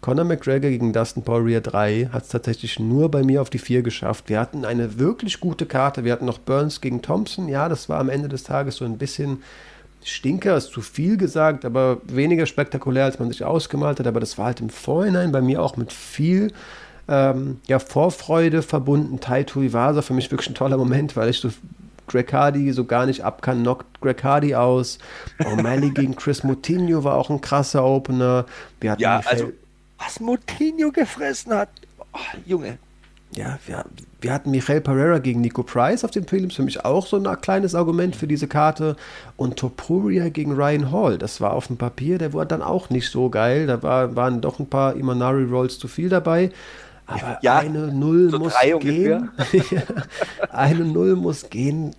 Conor 0.00 0.24
McGregor 0.24 0.70
gegen 0.70 0.92
Dustin 0.92 1.22
Poirier 1.22 1.60
3 1.60 2.10
hat 2.12 2.24
es 2.24 2.28
tatsächlich 2.28 2.78
nur 2.78 3.10
bei 3.10 3.22
mir 3.22 3.42
auf 3.42 3.50
die 3.50 3.58
4 3.58 3.82
geschafft. 3.82 4.28
Wir 4.28 4.38
hatten 4.38 4.64
eine 4.64 4.98
wirklich 4.98 5.40
gute 5.40 5.66
Karte. 5.66 6.04
Wir 6.04 6.12
hatten 6.12 6.26
noch 6.26 6.38
Burns 6.38 6.80
gegen 6.80 7.02
Thompson. 7.02 7.48
Ja, 7.48 7.68
das 7.68 7.88
war 7.88 7.98
am 7.98 8.08
Ende 8.08 8.28
des 8.28 8.44
Tages 8.44 8.76
so 8.76 8.84
ein 8.84 8.98
bisschen 8.98 9.42
Stinker, 10.04 10.56
ist 10.56 10.70
zu 10.70 10.82
viel 10.82 11.16
gesagt, 11.16 11.64
aber 11.64 11.98
weniger 12.04 12.46
spektakulär, 12.46 13.04
als 13.04 13.18
man 13.18 13.28
sich 13.28 13.42
ausgemalt 13.42 13.98
hat. 13.98 14.06
Aber 14.06 14.20
das 14.20 14.38
war 14.38 14.46
halt 14.46 14.60
im 14.60 14.70
Vorhinein 14.70 15.32
bei 15.32 15.40
mir 15.40 15.60
auch 15.60 15.76
mit 15.76 15.92
viel 15.92 16.52
ähm, 17.08 17.60
ja, 17.66 17.78
Vorfreude 17.80 18.62
verbunden. 18.62 19.18
Taito 19.18 19.60
Iwasa 19.60 20.02
für 20.02 20.14
mich 20.14 20.30
wirklich 20.30 20.50
ein 20.50 20.54
toller 20.54 20.76
Moment, 20.76 21.16
weil 21.16 21.30
ich 21.30 21.38
so 21.38 21.50
Greg 22.06 22.32
Hardy 22.32 22.72
so 22.72 22.84
gar 22.84 23.06
nicht 23.06 23.24
ab 23.24 23.42
kann, 23.42 23.62
knockt 23.62 24.00
Greg 24.00 24.22
Hardy 24.22 24.54
aus. 24.54 24.98
O'Malley 25.40 25.92
gegen 25.92 26.14
Chris 26.14 26.44
Moutinho 26.44 27.02
war 27.02 27.16
auch 27.16 27.30
ein 27.30 27.40
krasser 27.40 27.84
Opener. 27.84 28.46
Wir 28.80 28.92
hatten 28.92 29.02
ja, 29.02 29.20
also 29.24 29.52
was 29.98 30.20
Moutinho 30.20 30.90
gefressen 30.90 31.54
hat. 31.54 31.68
Oh, 32.12 32.18
Junge. 32.44 32.78
Ja, 33.34 33.58
wir, 33.66 33.84
wir 34.20 34.32
hatten 34.32 34.50
Michael 34.50 34.80
Pereira 34.80 35.18
gegen 35.18 35.40
Nico 35.40 35.62
Price 35.62 36.04
auf 36.04 36.10
den 36.10 36.24
Prelims, 36.24 36.54
für 36.54 36.62
mich 36.62 36.84
auch 36.84 37.06
so 37.06 37.16
ein 37.16 37.40
kleines 37.40 37.74
Argument 37.74 38.16
für 38.16 38.26
diese 38.26 38.46
Karte. 38.46 38.96
Und 39.36 39.56
Topuria 39.56 40.28
gegen 40.28 40.52
Ryan 40.52 40.90
Hall, 40.92 41.18
das 41.18 41.40
war 41.40 41.52
auf 41.52 41.66
dem 41.66 41.76
Papier, 41.76 42.18
der 42.18 42.32
war 42.32 42.46
dann 42.46 42.62
auch 42.62 42.88
nicht 42.88 43.10
so 43.10 43.28
geil. 43.28 43.66
Da 43.66 43.82
war, 43.82 44.16
waren 44.16 44.40
doch 44.40 44.58
ein 44.58 44.68
paar 44.68 44.96
Imanari 44.96 45.44
Rolls 45.44 45.78
zu 45.78 45.88
viel 45.88 46.08
dabei. 46.08 46.50
Aber 47.06 47.38
ja, 47.42 47.58
eine 47.58 47.92
Null 47.92 48.30
so 48.30 48.38
muss 48.38 48.54
gehen. 48.80 49.30
eine 50.50 50.84
Null 50.84 51.16
muss 51.16 51.50
gehen. 51.50 51.94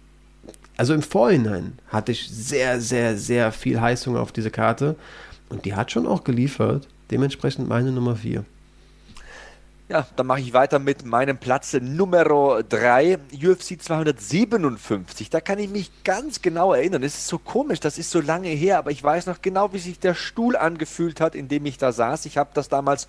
Also 0.76 0.94
im 0.94 1.02
Vorhinein 1.02 1.78
hatte 1.88 2.12
ich 2.12 2.30
sehr, 2.30 2.82
sehr, 2.82 3.18
sehr 3.18 3.52
viel 3.52 3.80
Heißung 3.80 4.18
auf 4.18 4.32
diese 4.32 4.52
Karte. 4.52 4.96
Und 5.50 5.66
die 5.66 5.76
hat 5.76 5.92
schon 5.92 6.08
auch 6.08 6.24
geliefert. 6.24 6.88
Dementsprechend 7.12 7.68
meine 7.68 7.92
Nummer 7.92 8.16
4. 8.16 8.44
Ja, 9.90 10.06
dann 10.18 10.28
mache 10.28 10.42
ich 10.42 10.52
weiter 10.52 10.80
mit 10.80 11.06
meinem 11.06 11.38
Platz 11.38 11.72
Nummer 11.80 12.62
3, 12.62 13.20
UFC 13.32 13.82
257. 13.82 15.30
Da 15.30 15.40
kann 15.40 15.60
ich 15.60 15.70
mich 15.70 16.04
ganz 16.04 16.42
genau 16.42 16.74
erinnern. 16.74 17.04
Es 17.04 17.16
ist 17.16 17.28
so 17.30 17.38
komisch, 17.38 17.80
das 17.80 17.98
ist 17.98 18.12
so 18.12 18.20
lange 18.20 18.50
her, 18.50 18.80
aber 18.80 18.92
ich 18.92 19.02
weiß 19.02 19.28
noch 19.28 19.42
genau, 19.42 19.72
wie 19.72 19.80
sich 19.80 19.98
der 19.98 20.14
Stuhl 20.14 20.58
angefühlt 20.58 21.22
hat, 21.22 21.36
in 21.36 21.48
dem 21.48 21.66
ich 21.66 21.78
da 21.78 21.94
saß. 21.94 22.26
Ich 22.26 22.38
habe 22.38 22.50
das 22.54 22.68
damals 22.68 23.08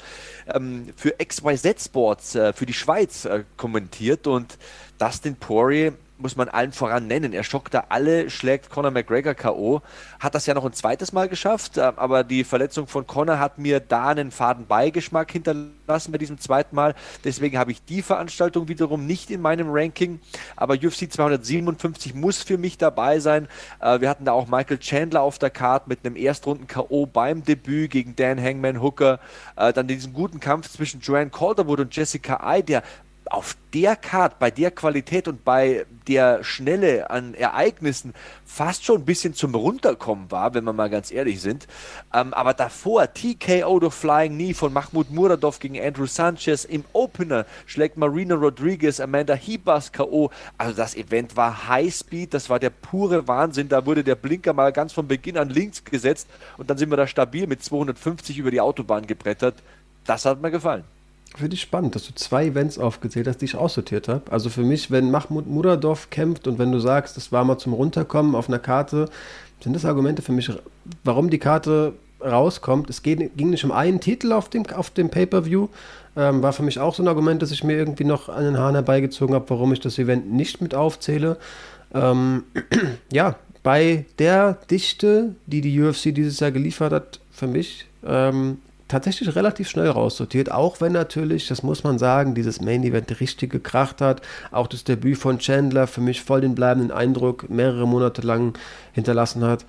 ähm, 0.55 0.91
für 0.95 1.17
XYZ 1.19 1.87
Sports, 1.87 2.37
äh, 2.37 2.53
für 2.53 2.65
die 2.65 2.75
Schweiz 2.75 3.25
äh, 3.25 3.43
kommentiert 3.57 4.29
und 4.29 4.57
Dustin 4.99 5.35
Poirier 5.35 5.95
muss 6.19 6.37
man 6.37 6.49
allen 6.49 6.73
voran 6.73 7.07
nennen. 7.07 7.33
Er 7.33 7.45
schockt 7.45 7.75
da 7.75 7.85
alle, 7.89 8.31
schlägt 8.31 8.71
Conor 8.71 8.91
McGregor 8.91 9.35
K.O. 9.35 9.83
Hat 10.19 10.35
das 10.35 10.47
ja 10.47 10.55
noch 10.55 10.65
ein 10.65 10.73
zweites 10.73 11.13
Mal 11.13 11.29
geschafft, 11.29 11.79
äh, 11.79 11.81
aber 11.81 12.25
die 12.25 12.45
Verletzung 12.45 12.87
von 12.87 13.07
Conor 13.07 13.39
hat 13.39 13.59
mir 13.59 13.81
da 13.81 14.09
einen 14.09 14.31
faden 14.31 14.67
Beigeschmack 14.67 15.31
hinterlassen 15.31 16.13
bei 16.13 16.19
diesem 16.19 16.39
zweiten 16.39 16.75
Mal. 16.75 16.95
Deswegen 17.25 17.59
habe 17.59 17.73
ich 17.73 17.85
die 17.85 18.03
Veranstaltung 18.03 18.69
wiederum 18.69 19.07
nicht 19.07 19.31
in 19.31 19.41
meinem 19.41 19.69
Ranking. 19.71 20.21
Aber 20.57 20.75
UFC 20.75 21.11
257 21.11 22.15
muss 22.15 22.43
für 22.43 22.59
mich 22.59 22.79
dabei 22.79 23.21
sein. 23.21 23.49
Äh, 23.81 24.01
wir 24.01 24.09
hatten 24.09 24.25
da 24.25 24.33
auch 24.33 24.49
Michael 24.49 24.79
Chandler 24.79 25.23
auf 25.23 25.39
der 25.39 25.51
Karte 25.51 25.89
mit 25.89 26.05
einem 26.05 26.17
Erstrunden 26.17 26.67
K.O. 26.67 27.07
beim 27.07 27.45
Debüt 27.45 27.91
gegen 27.91 28.17
Dan 28.17 28.43
Hangman 28.43 28.83
Hooker. 28.83 29.21
Äh, 29.57 29.73
dann 29.73 29.87
diesen 29.87 30.13
guten 30.13 30.41
Kampf 30.41 30.69
zwischen 30.69 31.01
Joanne 31.01 31.31
Calderwood 31.31 31.81
und 31.81 31.95
Jessica 31.95 32.41
Ai, 32.41 32.63
der 32.63 32.83
auf 33.31 33.57
der 33.75 33.97
Card, 33.97 34.39
bei 34.39 34.51
der 34.51 34.71
Qualität 34.71 35.29
und 35.29 35.45
bei 35.45 35.87
der 36.07 36.43
Schnelle 36.43 37.11
an 37.11 37.35
Ereignissen 37.35 38.15
fast 38.45 38.85
schon 38.85 39.03
ein 39.03 39.05
bisschen 39.05 39.35
zum 39.35 39.55
Runterkommen 39.55 40.31
war, 40.31 40.55
wenn 40.55 40.65
wir 40.65 40.73
mal 40.73 40.89
ganz 40.89 41.11
ehrlich 41.11 41.41
sind. 41.41 41.67
Ähm, 42.15 42.33
aber 42.33 42.55
davor 42.55 43.13
TKO 43.13 43.79
durch 43.79 43.95
Flying 43.95 44.33
Knee 44.33 44.55
von 44.55 44.73
Mahmoud 44.73 45.11
Muradov 45.11 45.59
gegen 45.59 45.79
Andrew 45.81 46.07
Sanchez. 46.07 46.65
Im 46.65 46.85
Opener 46.93 47.45
schlägt 47.67 47.97
Marina 47.97 48.35
Rodriguez 48.35 49.01
Amanda 49.01 49.35
Hibas 49.35 49.93
K.O. 49.93 50.31
Also 50.57 50.75
das 50.75 50.95
Event 50.95 51.37
war 51.37 51.69
Highspeed, 51.69 52.33
das 52.33 52.49
war 52.49 52.59
der 52.59 52.71
pure 52.71 53.29
Wahnsinn. 53.29 53.69
Da 53.69 53.85
wurde 53.85 54.03
der 54.03 54.15
Blinker 54.15 54.55
mal 54.55 54.73
ganz 54.73 54.93
von 54.93 55.07
Beginn 55.07 55.37
an 55.37 55.51
links 55.51 55.85
gesetzt 55.85 56.29
und 56.57 56.71
dann 56.71 56.79
sind 56.79 56.91
wir 56.91 56.97
da 56.97 57.07
stabil 57.07 57.47
mit 57.47 57.63
250 57.63 58.39
über 58.39 58.51
die 58.51 58.61
Autobahn 58.61 59.07
gebrettert. 59.07 59.63
Das 60.05 60.25
hat 60.25 60.41
mir 60.41 60.51
gefallen. 60.51 60.85
Finde 61.37 61.55
ich 61.55 61.61
spannend, 61.61 61.95
dass 61.95 62.07
du 62.07 62.15
zwei 62.15 62.47
Events 62.47 62.79
aufgezählt 62.79 63.29
hast, 63.29 63.39
die 63.39 63.45
ich 63.45 63.55
aussortiert 63.55 64.09
habe. 64.09 64.33
Also 64.33 64.51
für 64.51 64.63
mich, 64.63 64.91
wenn 64.91 65.11
Mahmoud 65.11 65.47
Muradov 65.47 66.11
kämpft 66.11 66.49
und 66.49 66.59
wenn 66.59 66.73
du 66.73 66.81
sagst, 66.81 67.17
das 67.17 67.33
war 67.33 67.45
mal 67.45 67.59
zum 67.59 67.75
Runterkommen 67.75 68.35
auf 68.35 68.49
einer 68.49 68.59
Karte, 68.59 69.09
sind 69.61 69.75
das 69.75 69.85
Argumente 69.85 70.23
für 70.23 70.33
mich, 70.33 70.51
warum 71.05 71.31
die 71.31 71.39
Karte 71.39 71.95
rauskommt. 72.21 72.91
Es 72.91 73.03
ging 73.03 73.31
nicht 73.37 73.65
um 73.65 73.73
einen 73.73 74.01
Titel 74.01 74.33
auf 74.33 74.49
dem, 74.49 74.67
auf 74.67 74.91
dem 74.91 75.11
Pay-Per-View. 75.11 75.69
Ähm, 76.17 76.43
war 76.43 76.53
für 76.53 76.63
mich 76.63 76.81
auch 76.81 76.95
so 76.95 77.03
ein 77.03 77.09
Argument, 77.09 77.43
dass 77.43 77.53
ich 77.53 77.63
mir 77.63 77.77
irgendwie 77.77 78.05
noch 78.05 78.29
an 78.29 78.45
den 78.45 78.59
Haaren 78.59 78.75
herbeigezogen 78.75 79.35
habe, 79.35 79.49
warum 79.51 79.73
ich 79.73 79.81
das 79.81 79.99
Event 79.99 80.33
nicht 80.33 80.61
mit 80.61 80.75
aufzähle. 80.75 81.37
Ähm, 81.95 82.45
ja, 83.13 83.37
bei 83.63 84.07
der 84.19 84.55
Dichte, 84.71 85.35
die 85.47 85.61
die 85.61 85.81
UFC 85.81 86.15
dieses 86.15 86.41
Jahr 86.41 86.51
geliefert 86.51 86.93
hat, 86.93 87.21
für 87.31 87.47
mich 87.47 87.87
ähm, 88.05 88.59
tatsächlich 88.89 89.35
relativ 89.37 89.69
schnell 89.69 89.89
raussortiert, 89.89 90.51
auch 90.51 90.81
wenn 90.81 90.93
natürlich, 90.93 91.47
das 91.47 91.63
muss 91.63 91.85
man 91.85 91.99
sagen, 91.99 92.35
dieses 92.35 92.61
Main 92.61 92.83
Event 92.83 93.21
richtig 93.21 93.51
gekracht 93.51 94.01
hat. 94.01 94.23
Auch 94.51 94.67
das 94.67 94.85
Debüt 94.85 95.19
von 95.19 95.39
Chandler 95.39 95.87
für 95.87 96.01
mich 96.01 96.23
voll 96.23 96.41
den 96.41 96.55
bleibenden 96.55 96.91
Eindruck 96.91 97.49
mehrere 97.51 97.87
Monate 97.87 98.23
lang 98.23 98.59
hinterlassen 98.93 99.45
hat. 99.45 99.65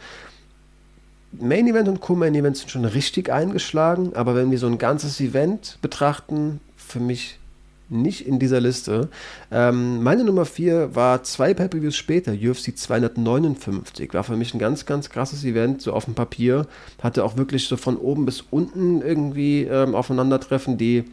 Main 1.31 1.67
Event 1.67 1.87
und 1.87 2.01
Co-Main 2.01 2.33
Event 2.33 2.57
sind 2.57 2.71
schon 2.71 2.85
richtig 2.85 3.31
eingeschlagen, 3.31 4.13
aber 4.15 4.35
wenn 4.35 4.49
wir 4.49 4.57
so 4.57 4.67
ein 4.67 4.79
ganzes 4.79 5.19
Event 5.19 5.77
betrachten, 5.81 6.59
für 6.75 6.99
mich 6.99 7.39
nicht 7.89 8.27
in 8.27 8.39
dieser 8.39 8.61
Liste. 8.61 9.09
Ähm, 9.51 10.03
meine 10.03 10.23
Nummer 10.23 10.45
4 10.45 10.95
war 10.95 11.23
zwei 11.23 11.53
Pay-Per-Views 11.53 11.95
später, 11.95 12.33
UFC 12.33 12.77
259. 12.77 14.13
War 14.13 14.23
für 14.23 14.37
mich 14.37 14.53
ein 14.53 14.59
ganz, 14.59 14.85
ganz 14.85 15.09
krasses 15.09 15.43
Event, 15.43 15.81
so 15.81 15.93
auf 15.93 16.05
dem 16.05 16.15
Papier. 16.15 16.67
Hatte 17.01 17.23
auch 17.23 17.37
wirklich 17.37 17.67
so 17.67 17.77
von 17.77 17.97
oben 17.97 18.25
bis 18.25 18.43
unten 18.49 19.01
irgendwie 19.01 19.63
ähm, 19.63 19.95
Aufeinandertreffen, 19.95 20.77
die 20.77 21.05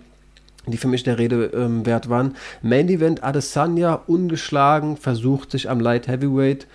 die 0.68 0.78
für 0.78 0.88
mich 0.88 1.04
der 1.04 1.16
Rede 1.18 1.52
ähm, 1.54 1.86
wert 1.86 2.08
waren. 2.08 2.34
Main 2.60 2.88
Event 2.88 3.22
Adesanya 3.22 3.94
ungeschlagen, 4.08 4.96
versucht 4.96 5.52
sich 5.52 5.70
am 5.70 5.78
Light 5.78 6.08
Heavyweight 6.08 6.66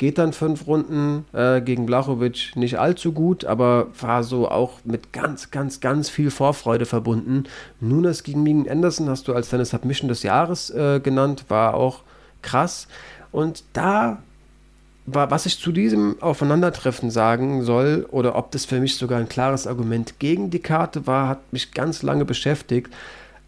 geht 0.00 0.16
dann 0.16 0.32
fünf 0.32 0.66
Runden 0.66 1.26
äh, 1.34 1.60
gegen 1.60 1.84
Blachowicz 1.84 2.56
nicht 2.56 2.78
allzu 2.78 3.12
gut, 3.12 3.44
aber 3.44 3.88
war 4.00 4.24
so 4.24 4.50
auch 4.50 4.78
mit 4.84 5.12
ganz, 5.12 5.50
ganz, 5.50 5.80
ganz 5.80 6.08
viel 6.08 6.30
Vorfreude 6.30 6.86
verbunden. 6.86 7.44
Nunes 7.80 8.22
gegen 8.22 8.42
Megan 8.42 8.66
Anderson 8.66 9.10
hast 9.10 9.28
du 9.28 9.34
als 9.34 9.50
deine 9.50 9.66
Submission 9.66 10.08
des 10.08 10.22
Jahres 10.22 10.70
äh, 10.70 11.00
genannt, 11.00 11.44
war 11.48 11.74
auch 11.74 12.00
krass. 12.40 12.88
Und 13.30 13.62
da 13.74 14.22
war, 15.04 15.30
was 15.30 15.44
ich 15.44 15.58
zu 15.58 15.70
diesem 15.70 16.16
Aufeinandertreffen 16.22 17.10
sagen 17.10 17.62
soll, 17.62 18.06
oder 18.10 18.36
ob 18.36 18.52
das 18.52 18.64
für 18.64 18.80
mich 18.80 18.96
sogar 18.96 19.18
ein 19.20 19.28
klares 19.28 19.66
Argument 19.66 20.18
gegen 20.18 20.48
die 20.48 20.60
Karte 20.60 21.06
war, 21.06 21.28
hat 21.28 21.52
mich 21.52 21.72
ganz 21.72 22.02
lange 22.02 22.24
beschäftigt. 22.24 22.90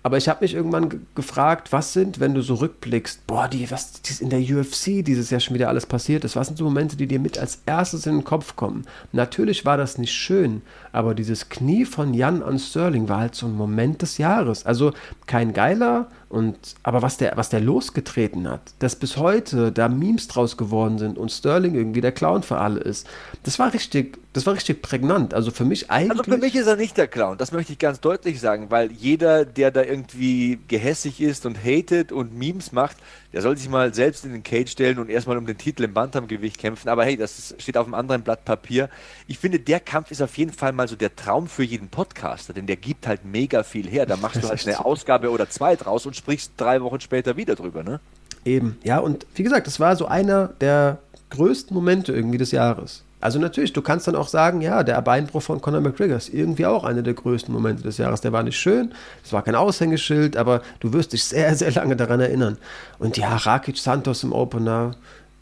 Aber 0.03 0.17
ich 0.17 0.29
habe 0.29 0.43
mich 0.43 0.55
irgendwann 0.55 1.07
gefragt, 1.15 1.73
was 1.73 1.93
sind, 1.93 2.19
wenn 2.19 2.35
du 2.35 2.43
so 2.43 2.55
rückblickst, 2.55 3.27
boah, 3.27 3.49
die, 3.49 3.71
was 3.71 4.03
die 4.03 4.23
in 4.23 4.31
der 4.31 4.41
UFC 4.41 5.05
dieses 5.05 5.31
Jahr 5.31 5.41
schon 5.41 5.55
wieder 5.55 5.69
alles 5.69 5.87
passiert 5.87 6.25
ist, 6.25 6.35
was 6.35 6.49
sind 6.49 6.57
so 6.57 6.65
Momente, 6.65 6.97
die 6.97 7.07
dir 7.07 7.21
mit 7.21 7.39
als 7.39 7.63
erstes 7.67 8.07
in 8.07 8.17
den 8.17 8.25
Kopf 8.25 8.57
kommen? 8.57 8.85
Natürlich 9.13 9.65
war 9.65 9.77
das 9.77 9.99
nicht 9.99 10.13
schön, 10.13 10.63
aber 10.91 11.15
dieses 11.15 11.49
Knie 11.49 11.85
von 11.85 12.15
Jan 12.15 12.43
an 12.43 12.59
Sterling 12.59 13.09
war 13.09 13.19
halt 13.19 13.35
so 13.35 13.47
ein 13.47 13.57
Moment 13.57 14.03
des 14.03 14.19
Jahres. 14.19 14.67
Also 14.67 14.93
kein 15.27 15.53
geiler, 15.53 16.09
und, 16.33 16.57
aber 16.83 17.03
was 17.03 17.19
der, 17.19 17.37
was 17.37 17.51
der 17.51 17.61
losgetreten 17.61 18.49
hat, 18.49 18.73
dass 18.79 18.97
bis 18.97 19.19
heute 19.19 19.71
da 19.71 19.89
Memes 19.89 20.29
draus 20.29 20.57
geworden 20.57 20.99
sind 20.99 21.19
und 21.19 21.31
Sterling 21.31 21.75
irgendwie 21.75 22.01
der 22.01 22.13
Clown 22.13 22.43
für 22.43 22.57
alle 22.57 22.81
ist, 22.81 23.07
das 23.43 23.59
war 23.59 23.75
richtig, 23.75 24.19
das 24.33 24.47
war 24.47 24.55
richtig 24.55 24.81
prägnant. 24.81 25.35
Also 25.35 25.51
für 25.51 25.67
mich 25.67 25.91
eigentlich. 25.91 26.11
Also 26.13 26.25
für 26.25 26.39
mich 26.39 26.55
ist 26.55 26.67
er 26.67 26.77
nicht 26.77 26.97
der 26.97 27.07
Clown, 27.07 27.37
das 27.37 27.53
möchte 27.53 27.73
ich 27.73 27.79
ganz 27.79 28.01
deutlich 28.01 28.41
sagen, 28.41 28.71
weil 28.71 28.91
jeder, 28.93 29.45
der 29.45 29.71
da 29.71 29.83
irgendwie 29.83 30.59
gehässig 30.69 31.21
ist 31.21 31.45
und 31.45 31.63
hatet 31.63 32.13
und 32.13 32.35
Memes 32.35 32.73
macht, 32.73 32.97
der 33.33 33.43
soll 33.43 33.57
sich 33.57 33.69
mal 33.69 33.93
selbst 33.95 34.25
in 34.25 34.33
den 34.33 34.43
Cage 34.43 34.71
stellen 34.71 34.99
und 34.99 35.09
erstmal 35.09 35.39
um 35.39 35.47
den 35.47 35.57
Titel 35.57 35.85
im 35.85 35.95
Bantamgewicht 35.95 36.59
kämpfen. 36.59 36.89
Aber 36.89 37.05
hey, 37.05 37.17
das 37.17 37.55
steht 37.59 37.77
auf 37.77 37.87
einem 37.87 37.95
anderen 37.95 38.23
Blatt 38.23 38.45
Papier. 38.45 38.89
Ich 39.27 39.39
finde, 39.39 39.59
der 39.59 39.81
Kampf 39.81 40.11
ist 40.11 40.23
auf 40.23 40.37
jeden 40.37 40.53
Fall 40.53 40.73
mal 40.73 40.89
so 40.89 40.97
der 40.97 41.17
Traum 41.17 41.47
für 41.47 41.63
jeden 41.63 41.89
Podcaster, 41.89 42.53
denn 42.53 42.67
der 42.67 42.77
gibt 42.77 43.07
halt 43.07 43.25
mega 43.25 43.63
viel 43.63 43.89
her. 43.89 44.07
Da 44.07 44.17
machst 44.17 44.43
du 44.43 44.49
halt 44.49 44.67
eine 44.67 44.85
Ausgabe 44.85 45.31
oder 45.31 45.49
zwei 45.49 45.77
draus 45.77 46.07
und 46.07 46.17
sprichst 46.17 46.53
drei 46.57 46.83
Wochen 46.83 47.01
später 47.01 47.37
wieder 47.37 47.55
drüber, 47.55 47.83
ne? 47.83 48.01
Eben, 48.45 48.79
ja, 48.83 48.99
und 48.99 49.27
wie 49.35 49.45
gesagt, 49.45 49.67
das 49.67 49.79
war 49.79 49.95
so 49.95 50.07
einer 50.07 50.49
der 50.61 50.99
größten 51.31 51.75
Momente 51.75 52.13
irgendwie 52.13 52.39
des 52.39 52.51
Jahres. 52.51 53.05
Also 53.23 53.39
natürlich, 53.39 53.73
du 53.73 53.83
kannst 53.83 54.09
dann 54.09 54.17
auch 54.17 54.27
sagen, 54.27 54.61
ja, 54.61 54.83
der 54.83 55.01
Beinbruch 55.01 55.43
von 55.43 55.61
Conor 55.61 55.81
McGregor 55.81 56.17
ist 56.17 56.35
irgendwie 56.35 56.67
auch 56.67 56.83
einer 56.83 57.03
der 57.03 57.15
größten 57.15 57.55
Momente 57.55 57.85
des 57.85 57.99
Jahres. 57.99 58.21
Der 58.21 58.33
war 58.33 58.43
nicht 58.43 58.59
schön, 58.59 58.93
es 59.25 59.33
war 59.33 59.43
kein 59.43 59.55
Aushängeschild, 59.55 60.37
aber 60.37 60.61
du 60.81 60.93
wirst 60.93 61.13
dich 61.13 61.23
sehr, 61.23 61.55
sehr 61.55 61.71
lange 61.71 61.95
daran 61.95 62.19
erinnern. 62.19 62.59
Und 62.99 63.17
ja, 63.17 63.37
Rakic 63.37 63.79
Santos 63.79 64.25
im 64.25 64.33
Opener, 64.33 64.97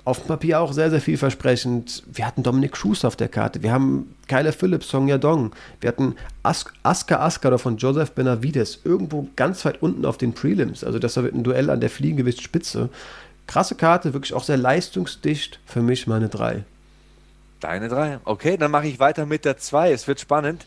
auf 0.04 0.18
dem 0.18 0.28
Papier 0.28 0.60
auch 0.60 0.72
sehr, 0.72 0.90
sehr 0.90 1.00
vielversprechend. 1.00 2.02
Wir 2.12 2.26
hatten 2.26 2.42
Dominik 2.42 2.76
Schuster 2.76 3.08
auf 3.08 3.16
der 3.16 3.28
Karte, 3.28 3.62
wir 3.62 3.72
haben 3.72 4.14
Kyler 4.28 4.52
Phillips, 4.52 4.88
Song 4.88 5.08
Yadong, 5.08 5.52
wir 5.80 5.88
hatten 5.88 6.16
As 6.42 6.66
Aska 6.82 7.24
Askar 7.24 7.58
von 7.58 7.78
Joseph 7.78 8.12
Benavides 8.12 8.80
irgendwo 8.84 9.26
ganz 9.36 9.64
weit 9.64 9.80
unten 9.80 10.04
auf 10.04 10.18
den 10.18 10.34
Prelims. 10.34 10.84
Also 10.84 10.98
das 10.98 11.16
war 11.16 11.24
ein 11.24 11.44
Duell 11.44 11.70
an 11.70 11.80
der 11.80 11.88
Fliegengewichtspitze. 11.88 12.90
Krasse 13.46 13.74
Karte, 13.74 14.12
wirklich 14.12 14.34
auch 14.34 14.44
sehr 14.44 14.58
leistungsdicht. 14.58 15.60
Für 15.64 15.80
mich 15.80 16.06
meine 16.06 16.28
drei. 16.28 16.64
Deine 17.60 17.88
drei. 17.88 18.18
Okay, 18.24 18.56
dann 18.56 18.70
mache 18.70 18.88
ich 18.88 18.98
weiter 18.98 19.26
mit 19.26 19.44
der 19.44 19.58
zwei. 19.58 19.92
Es 19.92 20.08
wird 20.08 20.20
spannend. 20.20 20.64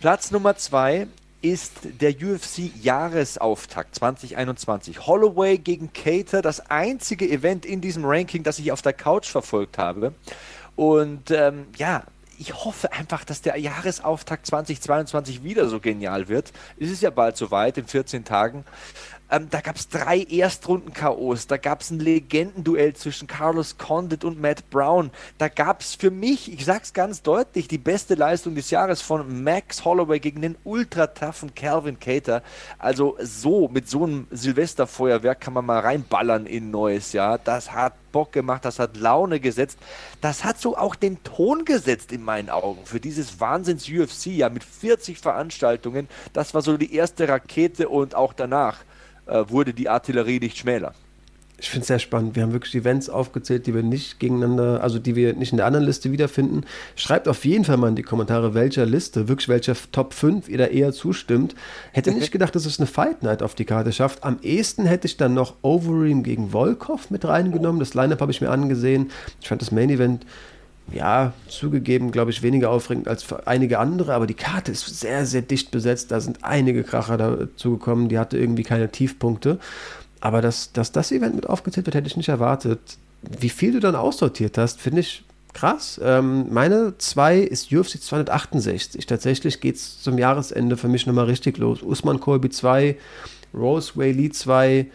Platz 0.00 0.32
Nummer 0.32 0.56
zwei 0.56 1.06
ist 1.40 1.72
der 2.00 2.10
UFC-Jahresauftakt 2.10 3.94
2021. 3.96 5.06
Holloway 5.06 5.58
gegen 5.58 5.92
Cater, 5.92 6.42
das 6.42 6.70
einzige 6.70 7.28
Event 7.28 7.64
in 7.64 7.80
diesem 7.80 8.04
Ranking, 8.04 8.42
das 8.42 8.58
ich 8.58 8.72
auf 8.72 8.82
der 8.82 8.92
Couch 8.92 9.28
verfolgt 9.28 9.78
habe. 9.78 10.14
Und 10.76 11.30
ähm, 11.30 11.66
ja, 11.76 12.04
ich 12.38 12.64
hoffe 12.64 12.92
einfach, 12.92 13.24
dass 13.24 13.42
der 13.42 13.56
Jahresauftakt 13.56 14.46
2022 14.46 15.44
wieder 15.44 15.68
so 15.68 15.78
genial 15.78 16.28
wird. 16.28 16.52
Es 16.78 16.90
ist 16.90 17.02
ja 17.02 17.10
bald 17.10 17.36
soweit, 17.36 17.78
in 17.78 17.86
14 17.86 18.24
Tagen. 18.24 18.64
Ähm, 19.30 19.48
da 19.50 19.60
gab 19.60 19.76
es 19.76 19.88
drei 19.88 20.22
Erstrunden-KOs. 20.22 21.46
Da 21.46 21.56
gab 21.56 21.80
es 21.80 21.90
ein 21.90 22.00
Legendenduell 22.00 22.94
zwischen 22.94 23.26
Carlos 23.26 23.78
Condit 23.78 24.24
und 24.24 24.40
Matt 24.40 24.68
Brown. 24.68 25.10
Da 25.38 25.48
gab 25.48 25.80
es 25.80 25.94
für 25.94 26.10
mich, 26.10 26.52
ich 26.52 26.64
sag's 26.64 26.92
ganz 26.92 27.22
deutlich, 27.22 27.66
die 27.66 27.78
beste 27.78 28.14
Leistung 28.14 28.54
des 28.54 28.70
Jahres 28.70 29.00
von 29.00 29.42
Max 29.42 29.84
Holloway 29.84 30.20
gegen 30.20 30.42
den 30.42 30.56
ultra 30.64 31.06
toughen 31.06 31.54
Calvin 31.54 31.98
Cater. 31.98 32.42
Also 32.78 33.16
so, 33.20 33.68
mit 33.68 33.88
so 33.88 34.04
einem 34.04 34.26
Silvesterfeuerwerk 34.30 35.40
kann 35.40 35.54
man 35.54 35.64
mal 35.64 35.80
reinballern 35.80 36.44
in 36.44 36.70
neues 36.70 37.14
Jahr. 37.14 37.38
Das 37.38 37.72
hat 37.72 37.94
Bock 38.12 38.32
gemacht, 38.32 38.64
das 38.64 38.78
hat 38.78 38.98
Laune 38.98 39.40
gesetzt. 39.40 39.78
Das 40.20 40.44
hat 40.44 40.60
so 40.60 40.76
auch 40.76 40.94
den 40.94 41.22
Ton 41.24 41.64
gesetzt 41.64 42.12
in 42.12 42.22
meinen 42.22 42.50
Augen 42.50 42.84
für 42.84 43.00
dieses 43.00 43.40
Wahnsinns-UFC, 43.40 44.26
ja, 44.26 44.50
mit 44.50 44.62
40 44.62 45.18
Veranstaltungen. 45.18 46.08
Das 46.34 46.52
war 46.52 46.60
so 46.60 46.76
die 46.76 46.94
erste 46.94 47.28
Rakete 47.28 47.88
und 47.88 48.14
auch 48.14 48.34
danach 48.34 48.84
äh, 49.26 49.44
wurde 49.48 49.74
die 49.74 49.88
Artillerie 49.88 50.40
nicht 50.40 50.58
schmäler. 50.58 50.94
Ich 51.62 51.70
finde 51.70 51.82
es 51.82 51.86
sehr 51.86 52.00
spannend. 52.00 52.34
Wir 52.34 52.42
haben 52.42 52.52
wirklich 52.52 52.74
Events 52.74 53.08
aufgezählt, 53.08 53.68
die 53.68 53.74
wir 53.74 53.84
nicht 53.84 54.18
gegeneinander, 54.18 54.82
also 54.82 54.98
die 54.98 55.14
wir 55.14 55.34
nicht 55.34 55.52
in 55.52 55.58
der 55.58 55.66
anderen 55.66 55.86
Liste 55.86 56.10
wiederfinden. 56.10 56.64
Schreibt 56.96 57.28
auf 57.28 57.44
jeden 57.44 57.64
Fall 57.64 57.76
mal 57.76 57.88
in 57.88 57.94
die 57.94 58.02
Kommentare, 58.02 58.52
welcher 58.52 58.84
Liste, 58.84 59.28
wirklich 59.28 59.48
welcher 59.48 59.76
Top 59.92 60.12
5 60.12 60.48
ihr 60.48 60.58
da 60.58 60.64
eher 60.64 60.92
zustimmt. 60.92 61.54
Hätte 61.92 62.10
nicht 62.10 62.32
gedacht, 62.32 62.56
dass 62.56 62.66
es 62.66 62.80
eine 62.80 62.88
Fight 62.88 63.22
Night 63.22 63.44
auf 63.44 63.54
die 63.54 63.64
Karte 63.64 63.92
schafft. 63.92 64.24
Am 64.24 64.40
ehesten 64.42 64.86
hätte 64.86 65.06
ich 65.06 65.18
dann 65.18 65.34
noch 65.34 65.54
Overeem 65.62 66.24
gegen 66.24 66.50
Volkov 66.50 67.10
mit 67.10 67.24
reingenommen. 67.24 67.78
Das 67.78 67.94
Lineup 67.94 68.20
habe 68.20 68.32
ich 68.32 68.40
mir 68.40 68.50
angesehen. 68.50 69.12
Ich 69.40 69.46
fand 69.46 69.62
das 69.62 69.70
Main 69.70 69.90
Event 69.90 70.26
ja, 70.90 71.32
zugegeben, 71.48 72.10
glaube 72.10 72.30
ich, 72.30 72.42
weniger 72.42 72.70
aufregend 72.70 73.08
als 73.08 73.22
für 73.22 73.46
einige 73.46 73.78
andere, 73.78 74.14
aber 74.14 74.26
die 74.26 74.34
Karte 74.34 74.72
ist 74.72 75.00
sehr, 75.00 75.26
sehr 75.26 75.42
dicht 75.42 75.70
besetzt. 75.70 76.10
Da 76.10 76.20
sind 76.20 76.44
einige 76.44 76.82
Kracher 76.82 77.16
dazu 77.16 77.72
gekommen, 77.72 78.08
die 78.08 78.18
hatte 78.18 78.38
irgendwie 78.38 78.62
keine 78.62 78.90
Tiefpunkte. 78.90 79.58
Aber 80.20 80.40
dass, 80.40 80.72
dass 80.72 80.92
das 80.92 81.12
Event 81.12 81.34
mit 81.34 81.48
aufgezählt 81.48 81.86
wird, 81.86 81.96
hätte 81.96 82.06
ich 82.06 82.16
nicht 82.16 82.28
erwartet. 82.28 82.80
Wie 83.22 83.48
viel 83.48 83.72
du 83.72 83.80
dann 83.80 83.96
aussortiert 83.96 84.58
hast, 84.58 84.80
finde 84.80 85.00
ich 85.00 85.24
krass. 85.52 86.00
Ähm, 86.02 86.46
meine 86.50 86.94
2 86.98 87.38
ist 87.38 87.72
UFC 87.72 88.00
268. 88.00 89.06
Tatsächlich 89.06 89.60
geht 89.60 89.76
es 89.76 90.00
zum 90.00 90.18
Jahresende 90.18 90.76
für 90.76 90.88
mich 90.88 91.06
nochmal 91.06 91.26
richtig 91.26 91.58
los. 91.58 91.82
Usman 91.82 92.20
Colby 92.20 92.50
2, 92.50 92.96
Rose 93.54 93.92
Whaley 93.96 94.30
2, 94.30 94.86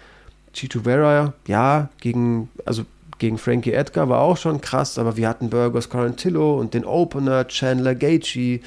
Chito 0.54 0.82
Vera, 0.82 1.34
ja, 1.48 1.90
gegen, 2.00 2.50
also 2.66 2.86
gegen 3.20 3.38
Frankie 3.38 3.74
Edgar 3.74 4.10
war 4.10 4.22
auch 4.22 4.38
schon 4.38 4.62
krass, 4.62 4.98
aber 4.98 5.18
wir 5.18 5.28
hatten 5.28 5.50
Burgos 5.50 5.90
Corantillo 5.90 6.60
und 6.60 6.74
den 6.74 6.86
Opener 6.86 7.48
Chandler 7.48 7.96
Gaethje. 7.96 8.60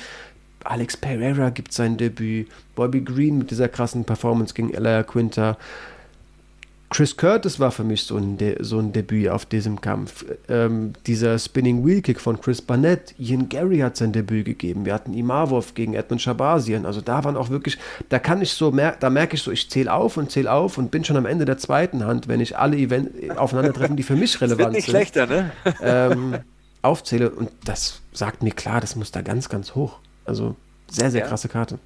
Alex 0.64 0.96
Pereira 0.96 1.50
gibt 1.50 1.72
sein 1.72 1.96
Debüt. 1.96 2.48
Bobby 2.74 3.00
Green 3.00 3.38
mit 3.38 3.50
dieser 3.50 3.68
krassen 3.68 4.04
Performance 4.04 4.54
gegen 4.54 4.74
Elia 4.74 5.02
Quinter. 5.02 5.56
Chris 6.90 7.16
Curtis 7.16 7.60
war 7.60 7.70
für 7.70 7.84
mich 7.84 8.02
so 8.02 8.16
ein, 8.16 8.36
De 8.36 8.60
so 8.62 8.80
ein 8.80 8.92
Debüt 8.92 9.28
auf 9.28 9.46
diesem 9.46 9.80
Kampf. 9.80 10.24
Ähm, 10.48 10.92
dieser 11.06 11.38
Spinning 11.38 11.86
Wheel 11.86 12.02
Kick 12.02 12.20
von 12.20 12.40
Chris 12.40 12.60
Barnett, 12.60 13.14
Ian 13.16 13.48
Gary 13.48 13.78
hat 13.78 13.96
sein 13.96 14.12
Debüt 14.12 14.44
gegeben. 14.44 14.84
Wir 14.84 14.92
hatten 14.92 15.14
Imavov 15.14 15.74
gegen 15.74 15.94
Edmund 15.94 16.20
Shabazian. 16.20 16.84
Also 16.86 17.00
da 17.00 17.22
waren 17.22 17.36
auch 17.36 17.48
wirklich, 17.48 17.78
da 18.08 18.18
kann 18.18 18.42
ich 18.42 18.50
so, 18.52 18.72
mer 18.72 18.96
da 18.98 19.08
merke 19.08 19.36
ich 19.36 19.42
so, 19.42 19.52
ich 19.52 19.70
zähle 19.70 19.92
auf 19.92 20.16
und 20.16 20.32
zähle 20.32 20.50
auf 20.50 20.78
und 20.78 20.90
bin 20.90 21.04
schon 21.04 21.16
am 21.16 21.26
Ende 21.26 21.44
der 21.44 21.58
zweiten 21.58 22.04
Hand, 22.04 22.26
wenn 22.26 22.40
ich 22.40 22.58
alle 22.58 22.76
Events 22.76 23.12
aufeinandertreffen, 23.36 23.96
die 23.96 24.02
für 24.02 24.16
mich 24.16 24.40
relevant 24.40 24.60
das 24.60 24.66
wird 24.66 24.72
nicht 24.72 24.86
sind. 24.86 24.92
schlechter, 24.92 25.26
ne? 25.26 25.52
ähm, 25.80 26.38
aufzähle 26.82 27.30
und 27.30 27.50
das 27.64 28.00
sagt 28.12 28.42
mir 28.42 28.50
klar, 28.50 28.80
das 28.80 28.96
muss 28.96 29.12
da 29.12 29.22
ganz, 29.22 29.48
ganz 29.48 29.76
hoch. 29.76 29.98
Also 30.24 30.56
sehr, 30.88 31.12
sehr 31.12 31.20
ja. 31.20 31.28
krasse 31.28 31.48
Karte. 31.48 31.78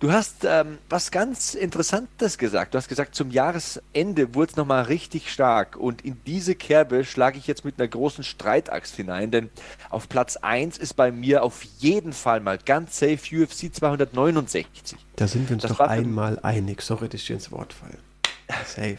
Du 0.00 0.12
hast 0.12 0.44
ähm, 0.44 0.78
was 0.88 1.10
ganz 1.10 1.54
Interessantes 1.54 2.38
gesagt. 2.38 2.74
Du 2.74 2.78
hast 2.78 2.88
gesagt, 2.88 3.14
zum 3.14 3.30
Jahresende 3.30 4.34
wurde 4.34 4.50
es 4.52 4.56
nochmal 4.56 4.84
richtig 4.84 5.32
stark. 5.32 5.76
Und 5.76 6.04
in 6.04 6.16
diese 6.26 6.54
Kerbe 6.54 7.04
schlage 7.04 7.38
ich 7.38 7.46
jetzt 7.46 7.64
mit 7.64 7.78
einer 7.78 7.88
großen 7.88 8.24
Streitaxt 8.24 8.96
hinein, 8.96 9.30
denn 9.30 9.50
auf 9.90 10.08
Platz 10.08 10.36
1 10.36 10.78
ist 10.78 10.94
bei 10.94 11.12
mir 11.12 11.42
auf 11.42 11.62
jeden 11.78 12.12
Fall 12.12 12.40
mal 12.40 12.58
ganz 12.58 12.98
safe 12.98 13.18
UFC 13.32 13.74
269. 13.74 14.66
Da 15.16 15.26
sind 15.26 15.48
wir 15.48 15.54
uns 15.54 15.62
das 15.62 15.72
doch 15.72 15.80
einmal 15.80 16.38
einig. 16.40 16.82
Sorry, 16.82 17.08
dass 17.08 17.20
ich 17.20 17.30
ins 17.30 17.50
Wort 17.52 17.72
falle. 17.72 17.98
Safe. 18.66 18.98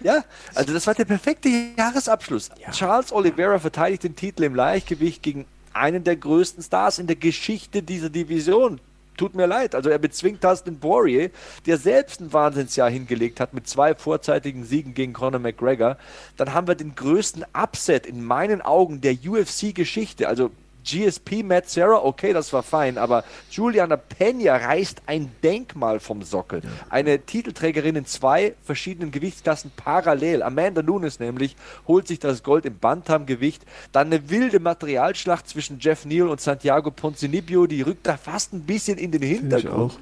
Ja, 0.00 0.24
also 0.54 0.72
das 0.72 0.86
war 0.86 0.94
der 0.94 1.04
perfekte 1.04 1.48
Jahresabschluss. 1.76 2.50
Ja. 2.60 2.70
Charles 2.70 3.12
Oliveira 3.12 3.58
verteidigt 3.58 4.04
den 4.04 4.14
Titel 4.14 4.44
im 4.44 4.54
Leichtgewicht 4.54 5.22
gegen 5.22 5.46
einen 5.72 6.04
der 6.04 6.16
größten 6.16 6.62
Stars 6.62 6.98
in 6.98 7.06
der 7.06 7.16
Geschichte 7.16 7.82
dieser 7.82 8.10
Division 8.10 8.80
tut 9.16 9.34
mir 9.34 9.46
leid. 9.46 9.74
Also 9.74 9.90
er 9.90 9.98
bezwingt 9.98 10.42
Dustin 10.44 10.78
Poirier, 10.78 11.30
der 11.66 11.78
selbst 11.78 12.20
ein 12.20 12.32
Wahnsinnsjahr 12.32 12.90
hingelegt 12.90 13.40
hat 13.40 13.54
mit 13.54 13.68
zwei 13.68 13.94
vorzeitigen 13.94 14.64
Siegen 14.64 14.94
gegen 14.94 15.12
Conor 15.12 15.40
McGregor. 15.40 15.96
Dann 16.36 16.54
haben 16.54 16.66
wir 16.66 16.74
den 16.74 16.94
größten 16.94 17.44
Upset 17.54 18.06
in 18.06 18.24
meinen 18.24 18.62
Augen 18.62 19.00
der 19.00 19.14
UFC-Geschichte. 19.14 20.28
Also 20.28 20.50
GSP 20.86 21.42
Matt 21.42 21.68
Serra, 21.68 22.04
okay, 22.04 22.32
das 22.32 22.52
war 22.52 22.62
fein, 22.62 22.96
aber 22.96 23.24
Juliana 23.50 23.96
Pena 23.96 24.56
reißt 24.56 25.02
ein 25.06 25.30
Denkmal 25.42 26.00
vom 26.00 26.22
Sockel. 26.22 26.62
Eine 26.88 27.20
Titelträgerin 27.20 27.96
in 27.96 28.06
zwei 28.06 28.54
verschiedenen 28.64 29.10
Gewichtsklassen 29.10 29.72
parallel. 29.76 30.42
Amanda 30.42 30.82
Nunes 30.82 31.18
nämlich 31.18 31.56
holt 31.86 32.06
sich 32.06 32.20
das 32.20 32.42
Gold 32.42 32.64
im 32.64 32.78
Bantamgewicht. 32.78 33.62
Dann 33.92 34.06
eine 34.06 34.30
wilde 34.30 34.60
Materialschlacht 34.60 35.48
zwischen 35.48 35.78
Jeff 35.80 36.04
Neal 36.04 36.28
und 36.28 36.40
Santiago 36.40 36.90
Ponzinibbio, 36.90 37.66
die 37.66 37.82
rückt 37.82 38.06
da 38.06 38.16
fast 38.16 38.52
ein 38.52 38.62
bisschen 38.62 38.98
in 38.98 39.10
den 39.10 39.22
Hintergrund. 39.22 39.98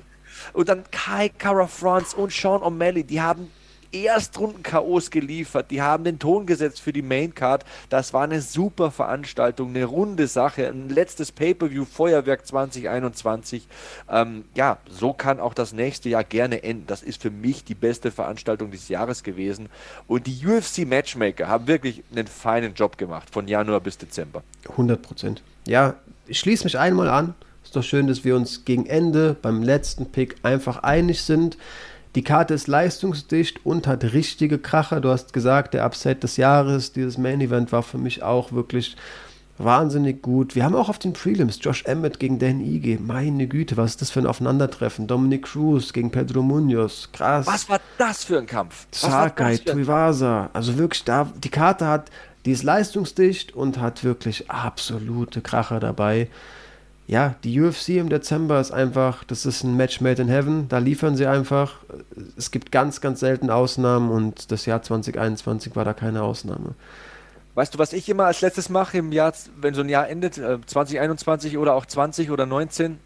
Und 0.52 0.68
dann 0.68 0.84
Kai 0.90 1.30
Kara 1.30 1.66
France 1.66 2.16
und 2.16 2.32
Sean 2.32 2.60
O'Malley, 2.60 3.04
die 3.04 3.20
haben 3.20 3.50
Erstrunden-KOs 3.94 5.10
geliefert. 5.10 5.70
Die 5.70 5.82
haben 5.82 6.04
den 6.04 6.18
Ton 6.18 6.46
gesetzt 6.46 6.80
für 6.80 6.92
die 6.92 7.02
Maincard. 7.02 7.64
Das 7.88 8.12
war 8.12 8.24
eine 8.24 8.40
super 8.40 8.90
Veranstaltung, 8.90 9.70
eine 9.70 9.84
runde 9.84 10.26
Sache. 10.26 10.68
Ein 10.68 10.88
letztes 10.88 11.32
Pay-Per-View, 11.32 11.84
Feuerwerk 11.84 12.46
2021. 12.46 13.66
Ähm, 14.10 14.44
ja, 14.54 14.78
so 14.88 15.12
kann 15.12 15.40
auch 15.40 15.54
das 15.54 15.72
nächste 15.72 16.08
Jahr 16.08 16.24
gerne 16.24 16.62
enden. 16.62 16.86
Das 16.86 17.02
ist 17.02 17.22
für 17.22 17.30
mich 17.30 17.64
die 17.64 17.74
beste 17.74 18.10
Veranstaltung 18.10 18.70
des 18.70 18.88
Jahres 18.88 19.22
gewesen. 19.22 19.68
Und 20.06 20.26
die 20.26 20.46
UFC-Matchmaker 20.46 21.48
haben 21.48 21.66
wirklich 21.66 22.02
einen 22.14 22.26
feinen 22.26 22.74
Job 22.74 22.98
gemacht, 22.98 23.30
von 23.30 23.48
Januar 23.48 23.80
bis 23.80 23.98
Dezember. 23.98 24.42
100 24.70 25.00
Prozent. 25.00 25.42
Ja, 25.66 25.94
ich 26.26 26.38
schließe 26.38 26.64
mich 26.64 26.78
einmal 26.78 27.08
an. 27.08 27.34
Ist 27.62 27.76
doch 27.76 27.82
schön, 27.82 28.06
dass 28.06 28.24
wir 28.24 28.36
uns 28.36 28.64
gegen 28.64 28.86
Ende 28.86 29.36
beim 29.40 29.62
letzten 29.62 30.12
Pick 30.12 30.36
einfach 30.42 30.82
einig 30.82 31.22
sind. 31.22 31.56
Die 32.14 32.22
Karte 32.22 32.54
ist 32.54 32.68
leistungsdicht 32.68 33.66
und 33.66 33.88
hat 33.88 34.04
richtige 34.04 34.58
Kracher. 34.58 35.00
Du 35.00 35.08
hast 35.08 35.32
gesagt, 35.32 35.74
der 35.74 35.84
Upset 35.84 36.22
des 36.22 36.36
Jahres, 36.36 36.92
dieses 36.92 37.18
Main 37.18 37.40
Event 37.40 37.72
war 37.72 37.82
für 37.82 37.98
mich 37.98 38.22
auch 38.22 38.52
wirklich 38.52 38.96
wahnsinnig 39.58 40.22
gut. 40.22 40.54
Wir 40.54 40.64
haben 40.64 40.76
auch 40.76 40.88
auf 40.88 41.00
den 41.00 41.12
Prelims 41.12 41.58
Josh 41.60 41.84
Emmett 41.84 42.20
gegen 42.20 42.38
Dan 42.38 42.60
Ige. 42.60 42.98
Meine 43.00 43.48
Güte, 43.48 43.76
was 43.76 43.92
ist 43.92 44.02
das 44.02 44.10
für 44.12 44.20
ein 44.20 44.26
Aufeinandertreffen? 44.26 45.08
Dominic 45.08 45.42
Cruz 45.42 45.92
gegen 45.92 46.12
Pedro 46.12 46.42
Munoz. 46.42 47.08
Krass. 47.12 47.46
Was 47.48 47.68
war 47.68 47.80
das 47.98 48.22
für 48.22 48.38
ein 48.38 48.46
Kampf? 48.46 48.86
Sakai, 48.92 49.56
Tuivasa. 49.58 50.50
Also 50.52 50.78
wirklich, 50.78 51.02
da, 51.04 51.32
die 51.42 51.50
Karte 51.50 51.86
hat, 51.86 52.10
die 52.44 52.52
ist 52.52 52.62
leistungsdicht 52.62 53.54
und 53.54 53.80
hat 53.80 54.04
wirklich 54.04 54.50
absolute 54.50 55.40
Kracher 55.40 55.80
dabei 55.80 56.28
ja, 57.06 57.34
die 57.44 57.60
UFC 57.60 57.90
im 57.90 58.08
Dezember 58.08 58.58
ist 58.60 58.70
einfach, 58.70 59.24
das 59.24 59.44
ist 59.44 59.62
ein 59.62 59.76
Match 59.76 60.00
made 60.00 60.22
in 60.22 60.28
heaven. 60.28 60.68
Da 60.68 60.78
liefern 60.78 61.16
sie 61.16 61.26
einfach. 61.26 61.80
Es 62.36 62.50
gibt 62.50 62.72
ganz, 62.72 63.02
ganz 63.02 63.20
selten 63.20 63.50
Ausnahmen 63.50 64.10
und 64.10 64.50
das 64.50 64.64
Jahr 64.64 64.82
2021 64.82 65.76
war 65.76 65.84
da 65.84 65.92
keine 65.92 66.22
Ausnahme. 66.22 66.74
Weißt 67.54 67.74
du, 67.74 67.78
was 67.78 67.92
ich 67.92 68.08
immer 68.08 68.24
als 68.24 68.40
letztes 68.40 68.68
mache 68.70 68.98
im 68.98 69.12
Jahr, 69.12 69.34
wenn 69.60 69.74
so 69.74 69.82
ein 69.82 69.88
Jahr 69.88 70.08
endet, 70.08 70.34
2021 70.34 71.54
äh, 71.54 71.56
oder 71.58 71.74
auch 71.74 71.84
20 71.84 72.30
oder 72.30 72.46
19? 72.46 72.98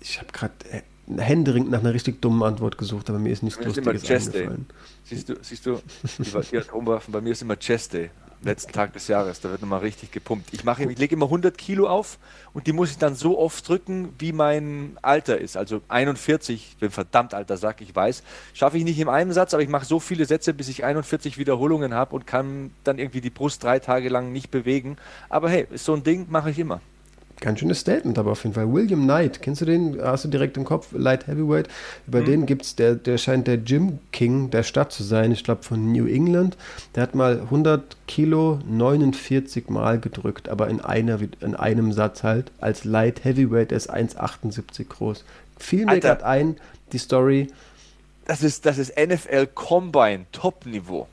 Ich 0.00 0.18
habe 0.18 0.32
gerade 0.32 0.54
äh, 0.70 0.82
händeringend 1.20 1.70
nach 1.70 1.80
einer 1.80 1.92
richtig 1.92 2.22
dummen 2.22 2.42
Antwort 2.42 2.78
gesucht, 2.78 3.10
aber 3.10 3.18
mir 3.18 3.32
ist 3.32 3.42
nichts 3.42 3.62
Lustiges 3.62 4.10
eingefallen. 4.10 4.66
Siehst 5.04 5.28
du, 5.28 5.34
siehst 5.42 5.66
du, 5.66 5.80
bei 7.08 7.20
mir 7.20 7.32
ist 7.32 7.42
immer 7.42 7.56
Chest 7.56 7.92
Day 7.92 8.10
letzten 8.44 8.72
Tag 8.72 8.92
des 8.92 9.08
Jahres. 9.08 9.40
Da 9.40 9.50
wird 9.50 9.60
nochmal 9.60 9.80
richtig 9.80 10.10
gepumpt. 10.10 10.52
Ich, 10.52 10.64
mache, 10.64 10.84
ich 10.84 10.98
lege 10.98 11.14
immer 11.14 11.26
100 11.26 11.56
Kilo 11.56 11.88
auf 11.88 12.18
und 12.52 12.66
die 12.66 12.72
muss 12.72 12.90
ich 12.90 12.98
dann 12.98 13.14
so 13.14 13.38
oft 13.38 13.68
drücken, 13.68 14.14
wie 14.18 14.32
mein 14.32 14.96
Alter 15.02 15.38
ist. 15.38 15.56
Also 15.56 15.80
41, 15.88 16.70
ich 16.72 16.76
bin 16.78 16.90
verdammt 16.90 17.34
alter 17.34 17.56
Sack, 17.56 17.80
ich 17.80 17.94
weiß. 17.94 18.22
Schaffe 18.52 18.78
ich 18.78 18.84
nicht 18.84 18.98
in 18.98 19.08
einem 19.08 19.32
Satz, 19.32 19.54
aber 19.54 19.62
ich 19.62 19.68
mache 19.68 19.86
so 19.86 20.00
viele 20.00 20.24
Sätze, 20.24 20.54
bis 20.54 20.68
ich 20.68 20.84
41 20.84 21.38
Wiederholungen 21.38 21.94
habe 21.94 22.14
und 22.14 22.26
kann 22.26 22.70
dann 22.84 22.98
irgendwie 22.98 23.20
die 23.20 23.30
Brust 23.30 23.62
drei 23.62 23.78
Tage 23.78 24.08
lang 24.08 24.32
nicht 24.32 24.50
bewegen. 24.50 24.96
Aber 25.28 25.50
hey, 25.50 25.66
ist 25.70 25.84
so 25.84 25.94
ein 25.94 26.02
Ding, 26.02 26.26
mache 26.30 26.50
ich 26.50 26.58
immer. 26.58 26.80
Ganz 27.44 27.60
schönes 27.60 27.80
Statement, 27.80 28.18
aber 28.18 28.30
auf 28.32 28.42
jeden 28.42 28.54
Fall. 28.54 28.72
William 28.72 29.02
Knight, 29.02 29.42
kennst 29.42 29.60
du 29.60 29.66
den? 29.66 30.00
Hast 30.00 30.24
du 30.24 30.30
direkt 30.30 30.56
im 30.56 30.64
Kopf? 30.64 30.88
Light 30.92 31.26
Heavyweight. 31.26 31.68
Über 32.06 32.22
mhm. 32.22 32.24
den 32.24 32.46
gibt 32.46 32.62
es, 32.62 32.74
der, 32.74 32.94
der 32.94 33.18
scheint 33.18 33.46
der 33.46 33.58
Gym 33.58 33.98
King 34.12 34.48
der 34.48 34.62
Stadt 34.62 34.92
zu 34.92 35.02
sein. 35.02 35.30
Ich 35.30 35.44
glaube 35.44 35.62
von 35.62 35.92
New 35.92 36.06
England. 36.06 36.56
Der 36.94 37.02
hat 37.02 37.14
mal 37.14 37.40
100 37.40 37.98
Kilo 38.08 38.60
49 38.66 39.68
Mal 39.68 40.00
gedrückt, 40.00 40.48
aber 40.48 40.68
in, 40.68 40.80
einer, 40.80 41.18
in 41.42 41.54
einem 41.54 41.92
Satz 41.92 42.22
halt. 42.22 42.50
Als 42.62 42.84
Light 42.84 43.24
Heavyweight, 43.24 43.72
der 43.72 43.76
ist 43.76 43.92
1,78 43.92 44.88
groß. 44.88 45.26
Fiel 45.58 45.84
mir 45.84 46.00
gerade 46.00 46.24
ein, 46.24 46.56
die 46.92 46.98
Story. 46.98 47.48
Das 48.24 48.42
ist, 48.42 48.64
das 48.64 48.78
ist 48.78 48.94
NFL 48.98 49.48
Combine 49.54 50.24
Top-Niveau. 50.32 51.08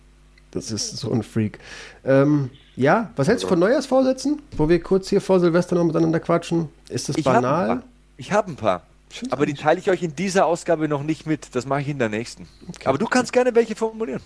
Das 0.52 0.72
ist 0.72 0.96
so 0.96 1.12
ein 1.12 1.24
Freak. 1.24 1.60
Ähm, 2.06 2.52
ja, 2.76 3.12
was 3.16 3.28
hältst 3.28 3.44
du 3.44 3.48
von 3.48 3.60
Neujahrsvorsätzen? 3.60 4.42
Wo 4.56 4.70
wir 4.70 4.82
kurz 4.82 5.10
hier 5.10 5.22
vor 5.22 5.40
Silvester 5.40 5.76
noch 5.76 5.84
miteinander 5.84 6.20
quatschen. 6.20 6.70
Ist 6.90 7.10
das 7.10 7.18
Ich 7.18 7.26
banal? 7.26 7.70
Hab 7.70 7.84
ich 8.18 8.32
habe 8.32 8.52
ein 8.52 8.56
paar. 8.56 8.84
Find's 9.10 9.34
Aber 9.34 9.46
die 9.46 9.54
teile 9.54 9.80
ich 9.80 9.90
euch 9.90 10.04
in 10.04 10.16
dieser 10.16 10.46
Ausgabe 10.46 10.88
noch 10.88 11.04
nicht 11.04 11.26
mit. 11.26 11.56
Das 11.56 11.66
mache 11.66 11.82
ich 11.82 11.90
in 11.90 12.00
der 12.00 12.10
nächsten. 12.10 12.48
Aber 12.86 12.98
du 12.98 13.08
kannst 13.08 13.34
gerne 13.34 13.54
welche 13.56 13.76
formulieren. 13.76 14.22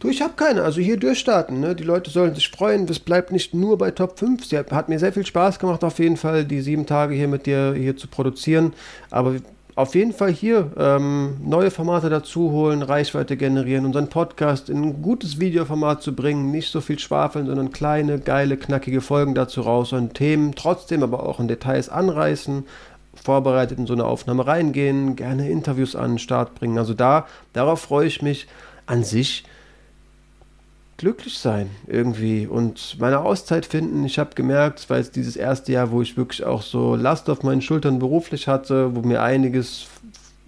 Du, 0.00 0.08
ich 0.08 0.22
habe 0.22 0.34
keine. 0.34 0.62
Also 0.62 0.80
hier 0.80 0.96
durchstarten. 0.96 1.60
Ne? 1.60 1.74
Die 1.74 1.82
Leute 1.82 2.10
sollen 2.10 2.34
sich 2.34 2.48
freuen. 2.50 2.88
Es 2.88 2.98
bleibt 2.98 3.32
nicht 3.32 3.54
nur 3.54 3.78
bei 3.78 3.90
Top 3.90 4.18
5. 4.18 4.44
Sie 4.44 4.58
hat, 4.58 4.72
hat 4.72 4.88
mir 4.88 4.98
sehr 4.98 5.12
viel 5.12 5.26
Spaß 5.26 5.58
gemacht, 5.58 5.84
auf 5.84 5.98
jeden 5.98 6.16
Fall, 6.16 6.44
die 6.44 6.60
sieben 6.60 6.86
Tage 6.86 7.14
hier 7.14 7.28
mit 7.28 7.46
dir 7.46 7.74
hier 7.74 7.96
zu 7.96 8.08
produzieren. 8.08 8.74
Aber 9.10 9.36
auf 9.76 9.94
jeden 9.96 10.12
Fall 10.12 10.32
hier 10.32 10.70
ähm, 10.76 11.36
neue 11.44 11.70
Formate 11.70 12.08
dazu 12.08 12.52
holen, 12.52 12.82
Reichweite 12.82 13.36
generieren, 13.36 13.84
unseren 13.84 14.08
Podcast 14.08 14.70
in 14.70 14.82
ein 14.82 15.02
gutes 15.02 15.40
Videoformat 15.40 16.00
zu 16.00 16.14
bringen. 16.14 16.52
Nicht 16.52 16.70
so 16.70 16.80
viel 16.80 16.98
schwafeln, 16.98 17.46
sondern 17.46 17.72
kleine, 17.72 18.20
geile, 18.20 18.56
knackige 18.56 19.00
Folgen 19.00 19.34
dazu 19.34 19.62
raus 19.62 19.92
und 19.92 20.14
Themen 20.14 20.54
trotzdem 20.54 21.02
aber 21.02 21.24
auch 21.24 21.40
in 21.40 21.48
Details 21.48 21.88
anreißen. 21.88 22.64
Vorbereitet 23.14 23.78
in 23.78 23.86
so 23.86 23.94
eine 23.94 24.04
Aufnahme 24.04 24.46
reingehen, 24.46 25.16
gerne 25.16 25.50
Interviews 25.50 25.96
an 25.96 26.12
den 26.12 26.18
Start 26.18 26.54
bringen. 26.54 26.78
Also 26.78 26.94
da, 26.94 27.26
darauf 27.52 27.80
freue 27.80 28.06
ich 28.06 28.22
mich 28.22 28.46
an 28.86 29.02
sich 29.02 29.44
glücklich 30.96 31.38
sein 31.38 31.70
irgendwie 31.86 32.46
und 32.46 32.96
meine 32.98 33.20
Auszeit 33.20 33.66
finden. 33.66 34.04
Ich 34.04 34.18
habe 34.18 34.34
gemerkt, 34.34 34.80
es 34.80 34.90
war 34.90 34.98
jetzt 34.98 35.16
dieses 35.16 35.36
erste 35.36 35.72
Jahr, 35.72 35.90
wo 35.90 36.02
ich 36.02 36.16
wirklich 36.16 36.44
auch 36.44 36.62
so 36.62 36.94
Last 36.94 37.28
auf 37.28 37.42
meinen 37.42 37.62
Schultern 37.62 37.98
beruflich 37.98 38.48
hatte, 38.48 38.94
wo 38.94 39.00
mir 39.02 39.22
einiges 39.22 39.86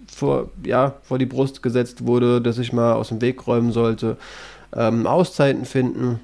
vor, 0.07 0.49
ja, 0.63 0.95
vor 1.03 1.19
die 1.19 1.25
Brust 1.25 1.61
gesetzt 1.61 2.05
wurde, 2.05 2.41
dass 2.41 2.57
ich 2.57 2.73
mal 2.73 2.93
aus 2.93 3.09
dem 3.09 3.21
Weg 3.21 3.45
räumen 3.45 3.71
sollte. 3.71 4.17
Ähm, 4.75 5.05
Auszeiten 5.05 5.65
finden, 5.65 6.19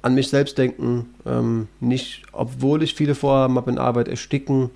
an 0.00 0.14
mich 0.14 0.28
selbst 0.28 0.58
denken, 0.58 1.14
ähm, 1.26 1.68
nicht, 1.80 2.22
obwohl 2.32 2.82
ich 2.82 2.94
viele 2.94 3.14
Vorhaben 3.14 3.56
habe 3.56 3.70
in 3.70 3.78
Arbeit, 3.78 4.08
ersticken, 4.08 4.70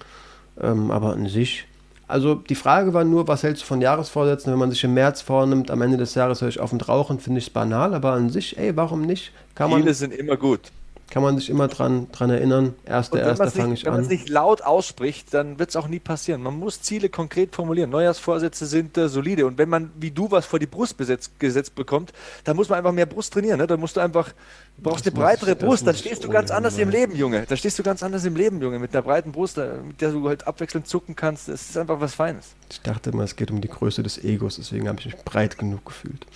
ähm, 0.60 0.90
aber 0.90 1.12
an 1.12 1.26
sich. 1.28 1.66
Also 2.08 2.36
die 2.36 2.54
Frage 2.54 2.94
war 2.94 3.04
nur, 3.04 3.26
was 3.26 3.42
hältst 3.42 3.62
du 3.62 3.66
von 3.66 3.80
Jahresvorsätzen, 3.80 4.52
wenn 4.52 4.58
man 4.58 4.70
sich 4.70 4.84
im 4.84 4.94
März 4.94 5.22
vornimmt, 5.22 5.70
am 5.70 5.82
Ende 5.82 5.96
des 5.96 6.14
Jahres 6.14 6.40
höre 6.40 6.48
ich 6.48 6.60
auf 6.60 6.72
und 6.72 6.88
rauchen, 6.88 7.18
finde 7.18 7.38
ich 7.38 7.48
es 7.48 7.52
banal, 7.52 7.94
aber 7.94 8.12
an 8.12 8.30
sich, 8.30 8.56
ey, 8.58 8.76
warum 8.76 9.02
nicht? 9.02 9.32
Kann 9.54 9.70
man, 9.70 9.80
Ziele 9.80 9.94
sind 9.94 10.12
immer 10.12 10.36
gut. 10.36 10.70
Kann 11.08 11.22
man 11.22 11.38
sich 11.38 11.48
immer 11.50 11.68
dran, 11.68 12.08
dran 12.10 12.30
erinnern. 12.30 12.74
Erster, 12.84 13.18
wenn 13.18 13.26
erster 13.26 13.44
man 13.44 13.48
es 13.48 13.54
fange 13.54 13.74
ich 13.74 13.84
wenn 13.84 13.92
an. 13.94 14.06
nicht 14.06 14.28
laut 14.28 14.62
ausspricht, 14.62 15.32
dann 15.32 15.58
wird 15.58 15.70
es 15.70 15.76
auch 15.76 15.86
nie 15.86 16.00
passieren. 16.00 16.42
Man 16.42 16.58
muss 16.58 16.82
Ziele 16.82 17.08
konkret 17.08 17.54
formulieren. 17.54 17.90
Neujahrsvorsätze 17.90 18.66
sind 18.66 18.98
äh, 18.98 19.08
solide. 19.08 19.46
Und 19.46 19.56
wenn 19.56 19.68
man, 19.68 19.92
wie 19.98 20.10
du, 20.10 20.30
was 20.30 20.46
vor 20.46 20.58
die 20.58 20.66
Brust 20.66 20.96
besetzt, 20.96 21.38
gesetzt 21.38 21.74
bekommt, 21.76 22.12
dann 22.44 22.56
muss 22.56 22.68
man 22.68 22.78
einfach 22.78 22.92
mehr 22.92 23.06
Brust 23.06 23.32
trainieren. 23.32 23.58
Ne? 23.58 23.66
Dann 23.68 23.78
musst 23.78 23.96
du 23.96 24.00
einfach, 24.00 24.28
du 24.76 24.82
brauchst 24.82 25.06
Das 25.06 25.14
eine 25.14 25.22
breitere 25.22 25.52
ich- 25.52 25.58
Brust, 25.58 25.86
dann 25.86 25.94
stehst 25.94 26.24
du 26.24 26.28
ganz 26.28 26.50
ohnehin 26.50 26.56
anders 26.56 26.78
im. 26.78 26.90
Leben, 26.90 27.14
Junge. 27.16 27.44
Da 27.48 27.56
stehst 27.56 27.78
du 27.78 27.82
ganz 27.84 28.02
anders 28.02 28.24
im 28.24 28.34
Leben, 28.34 28.60
Junge. 28.60 28.78
Mit 28.80 28.92
einer 28.92 29.02
breiten 29.02 29.30
Brust, 29.32 29.58
äh, 29.58 29.74
mit 29.86 30.00
der 30.00 30.10
du 30.10 30.26
halt 30.28 30.46
abwechselnd 30.46 30.88
zucken 30.88 31.14
kannst. 31.14 31.48
Das 31.48 31.62
ist 31.70 31.78
einfach 31.78 32.00
was 32.00 32.14
Feines. 32.14 32.48
Ich 32.70 32.81
dachte 32.81 33.11
immer, 33.11 33.22
es 33.22 33.37
geht 33.37 33.50
um 33.50 33.61
die 33.61 33.68
Größe 33.68 34.02
des 34.02 34.22
Egos, 34.22 34.57
deswegen 34.57 34.88
habe 34.88 34.98
ich 34.98 35.07
mich 35.07 35.16
breit 35.24 35.57
genug 35.57 35.85
gefühlt. 35.85 36.26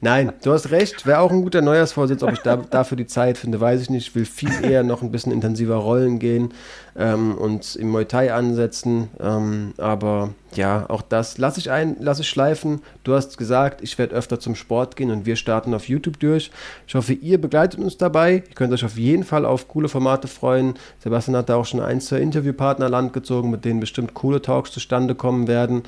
Nein, 0.00 0.32
du 0.42 0.52
hast 0.52 0.70
recht, 0.70 1.04
wäre 1.04 1.20
auch 1.20 1.32
ein 1.32 1.42
guter 1.42 1.62
Neujahrsvorsitz. 1.62 2.22
Ob 2.22 2.32
ich 2.32 2.38
da, 2.40 2.56
dafür 2.56 2.96
die 2.96 3.06
Zeit 3.06 3.38
finde, 3.38 3.60
weiß 3.60 3.82
ich 3.82 3.90
nicht. 3.90 4.08
Ich 4.08 4.14
will 4.14 4.24
viel 4.24 4.64
eher 4.64 4.82
noch 4.82 5.02
ein 5.02 5.10
bisschen 5.10 5.32
intensiver 5.32 5.76
rollen 5.76 6.18
gehen 6.18 6.54
ähm, 6.96 7.34
und 7.34 7.76
im 7.76 7.90
Muay 7.90 8.04
Thai 8.04 8.32
ansetzen. 8.32 9.08
Ähm, 9.20 9.74
aber 9.78 10.30
ja, 10.54 10.86
auch 10.88 11.02
das 11.02 11.38
lasse 11.38 11.60
ich 11.60 11.70
ein, 11.70 11.96
lasse 12.00 12.22
ich 12.22 12.28
schleifen. 12.28 12.80
Du 13.04 13.14
hast 13.14 13.38
gesagt, 13.38 13.82
ich 13.82 13.98
werde 13.98 14.14
öfter 14.14 14.40
zum 14.40 14.54
Sport 14.54 14.96
gehen 14.96 15.10
und 15.10 15.26
wir 15.26 15.36
starten 15.36 15.74
auf 15.74 15.88
YouTube 15.88 16.18
durch. 16.18 16.50
Ich 16.86 16.94
hoffe, 16.94 17.12
ihr 17.12 17.40
begleitet 17.40 17.78
uns 17.80 17.96
dabei. 17.96 18.42
Ihr 18.48 18.54
könnt 18.54 18.72
euch 18.72 18.84
auf 18.84 18.96
jeden 18.96 19.24
Fall 19.24 19.44
auf 19.44 19.68
coole 19.68 19.88
Formate 19.88 20.28
freuen. 20.28 20.74
Sebastian 20.98 21.36
hat 21.36 21.48
da 21.48 21.56
auch 21.56 21.66
schon 21.66 21.80
ein, 21.80 22.00
zwei 22.00 22.20
Interviewpartner 22.20 22.86
an 22.86 22.92
Land 22.92 23.12
gezogen, 23.12 23.50
mit 23.50 23.64
denen 23.64 23.80
bestimmt 23.80 24.14
coole 24.14 24.42
Talks 24.42 24.72
zustande 24.72 25.14
kommen 25.14 25.46
werden. 25.46 25.82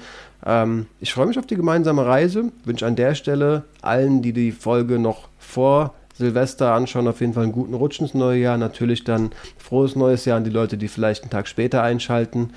Ähm, 0.44 0.86
ich 1.00 1.12
freue 1.12 1.26
mich 1.26 1.38
auf 1.38 1.46
die 1.46 1.56
gemeinsame 1.56 2.06
Reise. 2.06 2.52
Wünsche 2.64 2.86
an 2.86 2.96
der 2.96 3.14
Stelle 3.14 3.64
allen, 3.80 4.22
die 4.22 4.32
die 4.32 4.52
Folge 4.52 4.98
noch 4.98 5.28
vor 5.38 5.94
Silvester 6.14 6.72
anschauen, 6.74 7.08
auf 7.08 7.20
jeden 7.20 7.34
Fall 7.34 7.44
einen 7.44 7.52
guten 7.52 7.74
Rutsch 7.74 8.00
ins 8.00 8.14
neue 8.14 8.40
Jahr. 8.40 8.58
Natürlich 8.58 9.04
dann 9.04 9.30
frohes 9.58 9.96
neues 9.96 10.24
Jahr 10.24 10.36
an 10.36 10.44
die 10.44 10.50
Leute, 10.50 10.76
die 10.76 10.88
vielleicht 10.88 11.22
einen 11.22 11.30
Tag 11.30 11.48
später 11.48 11.82
einschalten. 11.82 12.50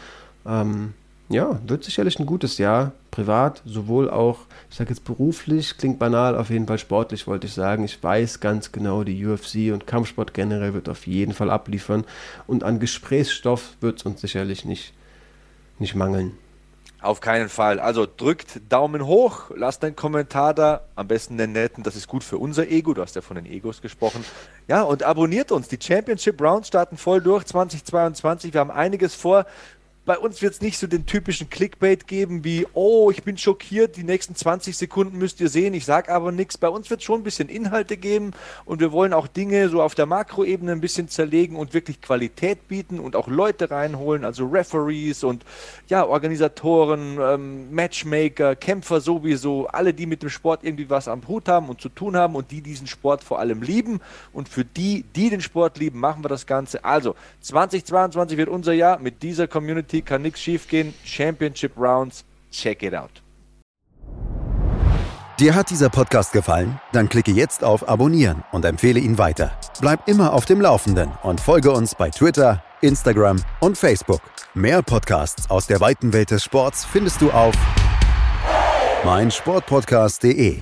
Ähm, 0.45 0.93
ja, 1.29 1.59
wird 1.65 1.83
sicherlich 1.83 2.19
ein 2.19 2.25
gutes 2.25 2.57
Jahr. 2.57 2.91
Privat, 3.09 3.61
sowohl 3.65 4.09
auch, 4.09 4.39
ich 4.69 4.75
sage 4.75 4.89
jetzt 4.89 5.05
beruflich, 5.05 5.77
klingt 5.77 5.99
banal, 5.99 6.35
auf 6.35 6.49
jeden 6.49 6.67
Fall 6.67 6.77
sportlich, 6.77 7.27
wollte 7.27 7.47
ich 7.47 7.53
sagen. 7.53 7.85
Ich 7.85 8.03
weiß 8.03 8.41
ganz 8.41 8.73
genau, 8.73 9.03
die 9.03 9.25
UFC 9.25 9.73
und 9.73 9.87
Kampfsport 9.87 10.33
generell 10.33 10.73
wird 10.73 10.89
auf 10.89 11.07
jeden 11.07 11.33
Fall 11.33 11.49
abliefern. 11.49 12.03
Und 12.45 12.63
an 12.63 12.79
Gesprächsstoff 12.79 13.77
wird 13.79 13.99
es 13.99 14.05
uns 14.05 14.21
sicherlich 14.21 14.65
nicht, 14.65 14.93
nicht 15.79 15.95
mangeln. 15.95 16.33
Auf 17.05 17.21
keinen 17.21 17.49
Fall. 17.49 17.79
Also 17.79 18.07
drückt 18.07 18.61
Daumen 18.67 19.05
hoch, 19.05 19.51
lasst 19.55 19.83
einen 19.83 19.95
Kommentar 19.95 20.55
da, 20.55 20.81
am 20.95 21.07
besten 21.07 21.37
den 21.37 21.51
netten, 21.51 21.83
das 21.83 21.95
ist 21.95 22.07
gut 22.07 22.23
für 22.23 22.39
unser 22.39 22.67
Ego, 22.67 22.95
du 22.95 23.03
hast 23.03 23.15
ja 23.15 23.21
von 23.21 23.35
den 23.35 23.45
Egos 23.45 23.83
gesprochen. 23.83 24.25
Ja, 24.67 24.81
und 24.81 25.03
abonniert 25.03 25.51
uns. 25.51 25.67
Die 25.67 25.77
Championship 25.79 26.41
Rounds 26.41 26.69
starten 26.69 26.97
voll 26.97 27.21
durch 27.21 27.45
2022. 27.45 28.55
Wir 28.55 28.59
haben 28.59 28.71
einiges 28.71 29.13
vor. 29.13 29.45
Bei 30.05 30.19
uns 30.19 30.43
wird 30.43 30.53
es 30.53 30.61
nicht 30.61 30.77
so 30.77 30.85
den 30.85 31.07
typischen 31.07 31.49
Clickbait 31.49 32.05
geben 32.05 32.43
wie, 32.43 32.67
oh, 32.73 33.09
ich 33.09 33.23
bin 33.23 33.39
schockiert, 33.39 33.97
die 33.97 34.03
nächsten 34.03 34.35
20 34.35 34.77
Sekunden 34.77 35.17
müsst 35.17 35.41
ihr 35.41 35.49
sehen, 35.49 35.73
ich 35.73 35.85
sage 35.85 36.13
aber 36.13 36.31
nichts. 36.31 36.59
Bei 36.59 36.69
uns 36.69 36.91
wird 36.91 36.99
es 36.99 37.05
schon 37.05 37.21
ein 37.21 37.23
bisschen 37.23 37.49
Inhalte 37.49 37.97
geben 37.97 38.31
und 38.65 38.79
wir 38.81 38.91
wollen 38.91 39.13
auch 39.13 39.25
Dinge 39.25 39.67
so 39.69 39.81
auf 39.81 39.95
der 39.95 40.05
Makroebene 40.05 40.73
ein 40.73 40.81
bisschen 40.81 41.09
zerlegen 41.09 41.55
und 41.55 41.73
wirklich 41.73 42.01
Qualität 42.01 42.67
bieten 42.67 42.99
und 42.99 43.15
auch 43.15 43.27
Leute 43.27 43.71
reinholen, 43.71 44.25
also 44.25 44.45
Referees 44.45 45.23
und 45.23 45.43
ja, 45.87 46.05
Organisatoren, 46.05 47.17
ähm, 47.19 47.71
Matchmaker, 47.73 48.55
Kämpfer 48.55 49.01
sowieso, 49.01 49.65
alle, 49.67 49.95
die 49.95 50.05
mit 50.05 50.21
dem 50.21 50.29
Sport 50.29 50.63
irgendwie 50.63 50.89
was 50.89 51.07
am 51.07 51.27
Hut 51.27 51.47
haben 51.47 51.67
und 51.67 51.81
zu 51.81 51.89
tun 51.89 52.15
haben 52.15 52.35
und 52.35 52.51
die 52.51 52.61
diesen 52.61 52.85
Sport 52.85 53.23
vor 53.23 53.39
allem 53.39 53.63
lieben. 53.63 54.01
Und 54.33 54.49
für 54.49 54.65
die, 54.65 55.03
die 55.15 55.31
den 55.31 55.41
Sport 55.41 55.79
lieben, 55.79 55.99
machen 55.99 56.23
wir 56.23 56.29
das 56.29 56.45
Ganze. 56.45 56.85
Also 56.85 57.15
2022 57.41 58.37
wird 58.37 58.49
unser 58.49 58.73
Jahr. 58.73 58.99
Mit 58.99 59.23
dieser 59.23 59.47
Community 59.47 59.94
kann 60.01 60.21
nichts 60.21 60.41
schiefgehen. 60.41 60.93
Championship 61.03 61.77
Rounds, 61.77 62.23
check 62.51 62.84
it 62.84 62.93
out. 62.93 63.21
Dir 65.39 65.53
hat 65.53 65.69
dieser 65.69 65.89
Podcast 65.89 66.31
gefallen? 66.31 66.79
Dann 66.93 67.10
klicke 67.10 67.31
jetzt 67.31 67.65
auf 67.65 67.89
Abonnieren 67.89 68.45
und 68.53 68.63
empfehle 68.63 69.01
ihn 69.01 69.17
weiter. 69.17 69.51
Bleib 69.81 70.08
immer 70.08 70.31
auf 70.31 70.45
dem 70.45 70.62
Laufenden 70.62 71.12
und 71.23 71.41
folge 71.41 71.71
uns 71.71 71.93
bei 71.93 72.10
Twitter, 72.10 72.63
Instagram 72.79 73.43
und 73.60 73.77
Facebook. 73.77 74.21
Mehr 74.53 74.81
Podcasts 74.81 75.49
aus 75.49 75.67
der 75.67 75.81
weiten 75.81 76.13
Welt 76.13 76.31
des 76.31 76.41
Sports 76.41 76.86
findest 76.86 77.19
du 77.19 77.31
auf 77.31 77.53
meinsportpodcast.de. 79.03 80.60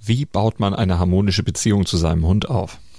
Wie 0.00 0.24
baut 0.24 0.60
man 0.60 0.72
eine 0.72 1.00
harmonische 1.00 1.42
Beziehung 1.42 1.84
zu 1.84 1.96
seinem 1.96 2.24
Hund 2.24 2.48
auf? 2.48 2.78